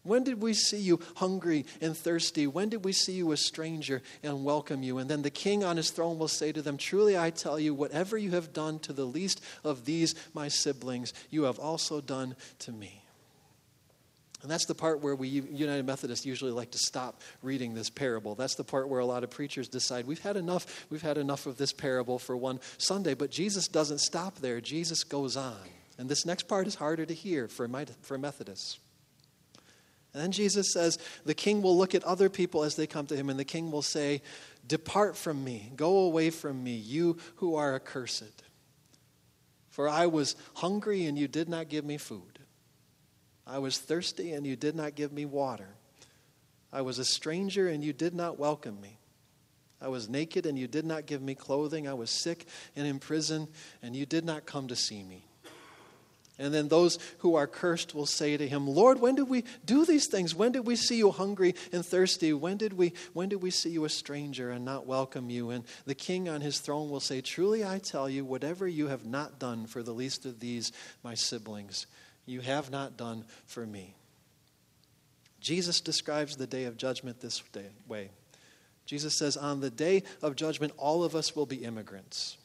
When 0.03 0.23
did 0.23 0.41
we 0.41 0.53
see 0.53 0.77
you 0.77 1.01
hungry 1.15 1.65
and 1.81 1.95
thirsty? 1.95 2.47
When 2.47 2.69
did 2.69 2.85
we 2.85 2.93
see 2.93 3.13
you 3.13 3.31
a 3.33 3.37
stranger 3.37 4.01
and 4.23 4.45
welcome 4.45 4.81
you? 4.81 4.99
And 4.99 5.09
then 5.09 5.21
the 5.21 5.29
king 5.29 5.63
on 5.63 5.75
his 5.75 5.89
throne 5.89 6.17
will 6.17 6.29
say 6.29 6.51
to 6.53 6.61
them, 6.61 6.77
Truly 6.77 7.17
I 7.17 7.29
tell 7.29 7.59
you, 7.59 7.73
whatever 7.73 8.17
you 8.17 8.31
have 8.31 8.53
done 8.53 8.79
to 8.79 8.93
the 8.93 9.05
least 9.05 9.43
of 9.63 9.83
these 9.83 10.15
my 10.33 10.47
siblings, 10.47 11.13
you 11.29 11.43
have 11.43 11.59
also 11.59 11.99
done 11.99 12.35
to 12.59 12.71
me. 12.71 13.03
And 14.43 14.51
that's 14.51 14.65
the 14.65 14.75
part 14.75 15.01
where 15.01 15.15
we 15.15 15.27
United 15.27 15.85
Methodists 15.85 16.25
usually 16.25 16.51
like 16.51 16.71
to 16.71 16.77
stop 16.77 17.21
reading 17.41 17.73
this 17.73 17.89
parable. 17.89 18.35
That's 18.35 18.55
the 18.55 18.63
part 18.63 18.87
where 18.87 18.99
a 18.99 19.05
lot 19.05 19.23
of 19.23 19.31
preachers 19.31 19.67
decide 19.67 20.05
we've 20.05 20.21
had 20.21 20.37
enough, 20.37 20.85
we've 20.89 21.01
had 21.01 21.17
enough 21.17 21.47
of 21.47 21.57
this 21.57 21.73
parable 21.73 22.19
for 22.19 22.37
one 22.37 22.59
Sunday. 22.77 23.15
But 23.15 23.31
Jesus 23.31 23.67
doesn't 23.67 23.99
stop 23.99 24.37
there. 24.37 24.61
Jesus 24.61 25.03
goes 25.03 25.35
on. 25.35 25.57
And 25.97 26.07
this 26.07 26.25
next 26.25 26.43
part 26.43 26.67
is 26.67 26.75
harder 26.75 27.05
to 27.05 27.13
hear 27.13 27.47
for, 27.47 27.67
for 28.03 28.17
Methodists. 28.19 28.77
And 30.17 30.23
then 30.23 30.31
Jesus 30.31 30.71
says, 30.71 30.97
The 31.25 31.35
king 31.35 31.61
will 31.61 31.77
look 31.77 31.93
at 31.93 32.03
other 32.03 32.27
people 32.27 32.63
as 32.63 32.75
they 32.75 32.87
come 32.87 33.05
to 33.05 33.15
him, 33.15 33.29
and 33.29 33.39
the 33.39 33.45
king 33.45 33.69
will 33.69 33.83
say, 33.83 34.23
Depart 34.65 35.15
from 35.15 35.43
me, 35.43 35.71
go 35.75 35.99
away 35.99 36.31
from 36.31 36.63
me, 36.63 36.73
you 36.73 37.17
who 37.35 37.53
are 37.53 37.75
accursed. 37.75 38.41
For 39.69 39.87
I 39.87 40.07
was 40.07 40.35
hungry, 40.55 41.05
and 41.05 41.19
you 41.19 41.27
did 41.27 41.47
not 41.47 41.69
give 41.69 41.85
me 41.85 41.97
food. 41.97 42.39
I 43.45 43.59
was 43.59 43.77
thirsty, 43.77 44.31
and 44.31 44.43
you 44.43 44.55
did 44.55 44.75
not 44.75 44.95
give 44.95 45.11
me 45.11 45.25
water. 45.25 45.75
I 46.73 46.81
was 46.81 46.97
a 46.97 47.05
stranger, 47.05 47.67
and 47.67 47.83
you 47.83 47.93
did 47.93 48.15
not 48.15 48.39
welcome 48.39 48.81
me. 48.81 48.97
I 49.79 49.89
was 49.89 50.09
naked, 50.09 50.47
and 50.47 50.57
you 50.57 50.65
did 50.65 50.83
not 50.83 51.05
give 51.05 51.21
me 51.21 51.35
clothing. 51.35 51.87
I 51.87 51.93
was 51.93 52.09
sick 52.09 52.47
and 52.75 52.87
in 52.87 52.97
prison, 52.97 53.49
and 53.83 53.95
you 53.95 54.07
did 54.07 54.25
not 54.25 54.47
come 54.47 54.67
to 54.69 54.75
see 54.75 55.03
me. 55.03 55.26
And 56.39 56.53
then 56.53 56.67
those 56.67 56.99
who 57.19 57.35
are 57.35 57.47
cursed 57.47 57.95
will 57.95 58.05
say 58.05 58.37
to 58.37 58.47
him, 58.47 58.67
Lord, 58.67 58.99
when 58.99 59.15
did 59.15 59.27
we 59.27 59.43
do 59.65 59.85
these 59.85 60.05
things? 60.05 60.35
When 60.35 60.51
did 60.51 60.67
we 60.67 60.75
see 60.75 60.97
you 60.97 61.09
hungry 61.09 61.55
and 61.71 61.83
thirsty? 61.83 62.31
When 62.31 62.57
did 62.57 62.73
we, 62.73 62.93
when 63.13 63.29
did 63.29 63.41
we 63.41 63.49
see 63.49 63.69
you 63.69 63.85
a 63.85 63.89
stranger 63.89 64.51
and 64.51 64.63
not 64.63 64.85
welcome 64.85 65.31
you? 65.31 65.49
And 65.49 65.63
the 65.85 65.95
king 65.95 66.29
on 66.29 66.41
his 66.41 66.59
throne 66.59 66.91
will 66.91 66.99
say, 66.99 67.21
Truly 67.21 67.65
I 67.65 67.79
tell 67.79 68.07
you, 68.07 68.23
whatever 68.23 68.67
you 68.67 68.87
have 68.87 69.05
not 69.05 69.39
done 69.39 69.65
for 69.65 69.81
the 69.81 69.93
least 69.93 70.27
of 70.27 70.39
these, 70.39 70.71
my 71.03 71.15
siblings, 71.15 71.87
you 72.27 72.41
have 72.41 72.69
not 72.69 72.97
done 72.97 73.25
for 73.45 73.65
me. 73.65 73.95
Jesus 75.39 75.81
describes 75.81 76.35
the 76.35 76.47
day 76.47 76.65
of 76.65 76.77
judgment 76.77 77.19
this 77.19 77.41
way. 77.87 78.11
Jesus 78.85 79.15
says, 79.15 79.37
On 79.37 79.59
the 79.59 79.71
day 79.71 80.03
of 80.21 80.35
judgment, 80.35 80.73
all 80.77 81.03
of 81.03 81.15
us 81.15 81.35
will 81.35 81.45
be 81.47 81.57
immigrants. 81.57 82.37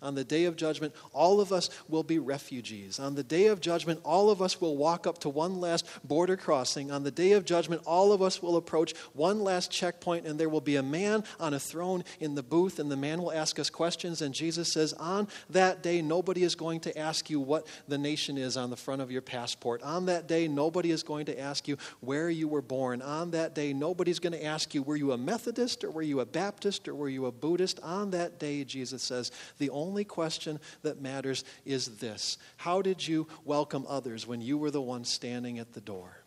On 0.00 0.14
the 0.14 0.24
day 0.24 0.44
of 0.44 0.56
judgment, 0.56 0.94
all 1.12 1.40
of 1.40 1.52
us 1.52 1.70
will 1.88 2.02
be 2.02 2.18
refugees. 2.18 3.00
On 3.00 3.14
the 3.14 3.24
day 3.24 3.46
of 3.46 3.60
judgment, 3.60 4.00
all 4.04 4.30
of 4.30 4.40
us 4.40 4.60
will 4.60 4.76
walk 4.76 5.06
up 5.06 5.18
to 5.18 5.28
one 5.28 5.60
last 5.60 5.86
border 6.04 6.36
crossing. 6.36 6.90
On 6.90 7.02
the 7.02 7.10
day 7.10 7.32
of 7.32 7.44
judgment, 7.44 7.82
all 7.84 8.12
of 8.12 8.22
us 8.22 8.40
will 8.40 8.56
approach 8.56 8.94
one 9.12 9.40
last 9.40 9.70
checkpoint, 9.70 10.26
and 10.26 10.38
there 10.38 10.48
will 10.48 10.60
be 10.60 10.76
a 10.76 10.82
man 10.82 11.24
on 11.40 11.54
a 11.54 11.58
throne 11.58 12.04
in 12.20 12.34
the 12.36 12.42
booth, 12.42 12.78
and 12.78 12.90
the 12.90 12.96
man 12.96 13.20
will 13.20 13.32
ask 13.32 13.58
us 13.58 13.70
questions. 13.70 14.22
And 14.22 14.32
Jesus 14.32 14.72
says, 14.72 14.92
On 14.94 15.26
that 15.50 15.82
day, 15.82 16.00
nobody 16.00 16.44
is 16.44 16.54
going 16.54 16.80
to 16.80 16.96
ask 16.96 17.28
you 17.28 17.40
what 17.40 17.66
the 17.88 17.98
nation 17.98 18.38
is 18.38 18.56
on 18.56 18.70
the 18.70 18.76
front 18.76 19.02
of 19.02 19.10
your 19.10 19.22
passport. 19.22 19.82
On 19.82 20.06
that 20.06 20.28
day, 20.28 20.46
nobody 20.46 20.92
is 20.92 21.02
going 21.02 21.26
to 21.26 21.40
ask 21.40 21.66
you 21.66 21.76
where 22.00 22.30
you 22.30 22.46
were 22.46 22.62
born. 22.62 23.02
On 23.02 23.32
that 23.32 23.54
day, 23.54 23.72
nobody's 23.72 24.20
going 24.20 24.32
to 24.32 24.44
ask 24.44 24.74
you, 24.74 24.82
Were 24.82 24.96
you 24.96 25.10
a 25.10 25.18
Methodist, 25.18 25.82
or 25.82 25.90
were 25.90 26.02
you 26.02 26.20
a 26.20 26.26
Baptist, 26.26 26.86
or 26.86 26.94
were 26.94 27.08
you 27.08 27.26
a 27.26 27.32
Buddhist? 27.32 27.80
On 27.80 28.12
that 28.12 28.38
day, 28.38 28.62
Jesus 28.62 29.02
says, 29.02 29.32
the 29.58 29.70
only 29.70 29.87
only 29.88 30.04
question 30.04 30.60
that 30.82 31.00
matters 31.00 31.44
is 31.64 31.96
this 31.98 32.36
How 32.58 32.82
did 32.82 33.06
you 33.06 33.26
welcome 33.44 33.86
others 33.88 34.26
when 34.26 34.42
you 34.42 34.58
were 34.58 34.70
the 34.70 34.82
one 34.82 35.04
standing 35.04 35.58
at 35.58 35.72
the 35.72 35.80
door? 35.80 36.18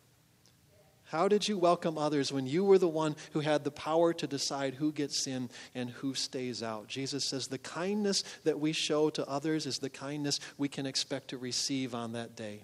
How 1.04 1.28
did 1.28 1.48
you 1.48 1.58
welcome 1.58 1.98
others 1.98 2.32
when 2.32 2.48
you 2.48 2.64
were 2.64 2.78
the 2.78 2.88
one 2.88 3.18
who 3.34 3.42
had 3.42 3.64
the 3.64 3.72
power 3.72 4.14
to 4.14 4.28
decide 4.28 4.76
who 4.76 4.94
gets 4.94 5.28
in 5.28 5.50
and 5.76 5.90
who 5.90 6.14
stays 6.14 6.64
out? 6.64 6.88
Jesus 6.88 7.26
says 7.26 7.48
the 7.48 7.58
kindness 7.58 8.24
that 8.46 8.60
we 8.60 8.72
show 8.72 9.10
to 9.12 9.28
others 9.28 9.66
is 9.66 9.80
the 9.80 9.90
kindness 9.90 10.40
we 10.58 10.70
can 10.70 10.86
expect 10.86 11.28
to 11.28 11.38
receive 11.38 11.94
on 11.94 12.14
that 12.14 12.38
day. 12.38 12.64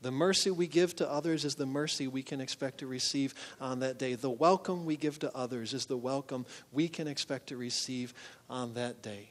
The 0.00 0.12
mercy 0.12 0.52
we 0.52 0.68
give 0.68 0.94
to 0.96 1.10
others 1.10 1.44
is 1.44 1.56
the 1.56 1.66
mercy 1.66 2.06
we 2.06 2.22
can 2.22 2.40
expect 2.40 2.78
to 2.78 2.86
receive 2.86 3.34
on 3.60 3.80
that 3.80 3.98
day. 3.98 4.14
The 4.14 4.30
welcome 4.30 4.84
we 4.86 4.96
give 4.96 5.18
to 5.18 5.36
others 5.36 5.74
is 5.74 5.86
the 5.86 5.96
welcome 5.96 6.46
we 6.70 6.88
can 6.88 7.08
expect 7.08 7.48
to 7.48 7.56
receive 7.56 8.14
on 8.48 8.74
that 8.74 9.02
day. 9.02 9.30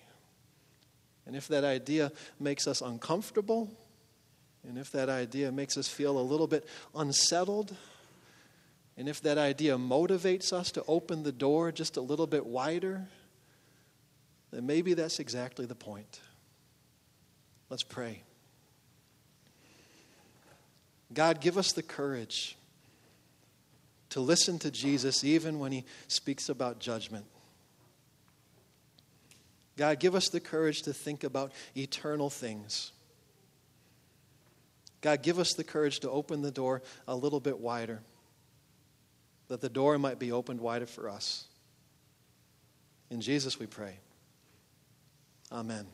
And 1.25 1.35
if 1.35 1.47
that 1.47 1.63
idea 1.63 2.11
makes 2.39 2.67
us 2.67 2.81
uncomfortable, 2.81 3.71
and 4.67 4.77
if 4.77 4.91
that 4.91 5.09
idea 5.09 5.51
makes 5.51 5.77
us 5.77 5.88
feel 5.88 6.19
a 6.19 6.21
little 6.21 6.47
bit 6.47 6.67
unsettled, 6.93 7.75
and 8.97 9.09
if 9.09 9.21
that 9.21 9.38
idea 9.38 9.77
motivates 9.77 10.53
us 10.53 10.71
to 10.71 10.83
open 10.88 11.23
the 11.23 11.31
door 11.31 11.71
just 11.71 11.97
a 11.97 12.01
little 12.01 12.27
bit 12.27 12.45
wider, 12.45 13.07
then 14.51 14.65
maybe 14.65 14.93
that's 14.93 15.19
exactly 15.19 15.65
the 15.65 15.75
point. 15.75 16.21
Let's 17.69 17.83
pray. 17.83 18.21
God, 21.13 21.41
give 21.41 21.57
us 21.57 21.71
the 21.73 21.83
courage 21.83 22.55
to 24.09 24.21
listen 24.21 24.59
to 24.59 24.71
Jesus 24.71 25.23
even 25.23 25.59
when 25.59 25.71
he 25.71 25.83
speaks 26.07 26.49
about 26.49 26.79
judgment. 26.79 27.25
God, 29.77 29.99
give 29.99 30.15
us 30.15 30.29
the 30.29 30.39
courage 30.39 30.83
to 30.83 30.93
think 30.93 31.23
about 31.23 31.51
eternal 31.75 32.29
things. 32.29 32.91
God, 35.01 35.21
give 35.21 35.38
us 35.38 35.53
the 35.53 35.63
courage 35.63 35.99
to 35.99 36.09
open 36.09 36.41
the 36.41 36.51
door 36.51 36.81
a 37.07 37.15
little 37.15 37.39
bit 37.39 37.59
wider, 37.59 38.01
that 39.49 39.61
the 39.61 39.69
door 39.69 39.97
might 39.99 40.17
be 40.17 40.31
opened 40.31 40.59
wider 40.59 40.85
for 40.85 41.09
us. 41.09 41.45
In 43.09 43.21
Jesus 43.21 43.59
we 43.59 43.67
pray. 43.67 43.99
Amen. 45.51 45.85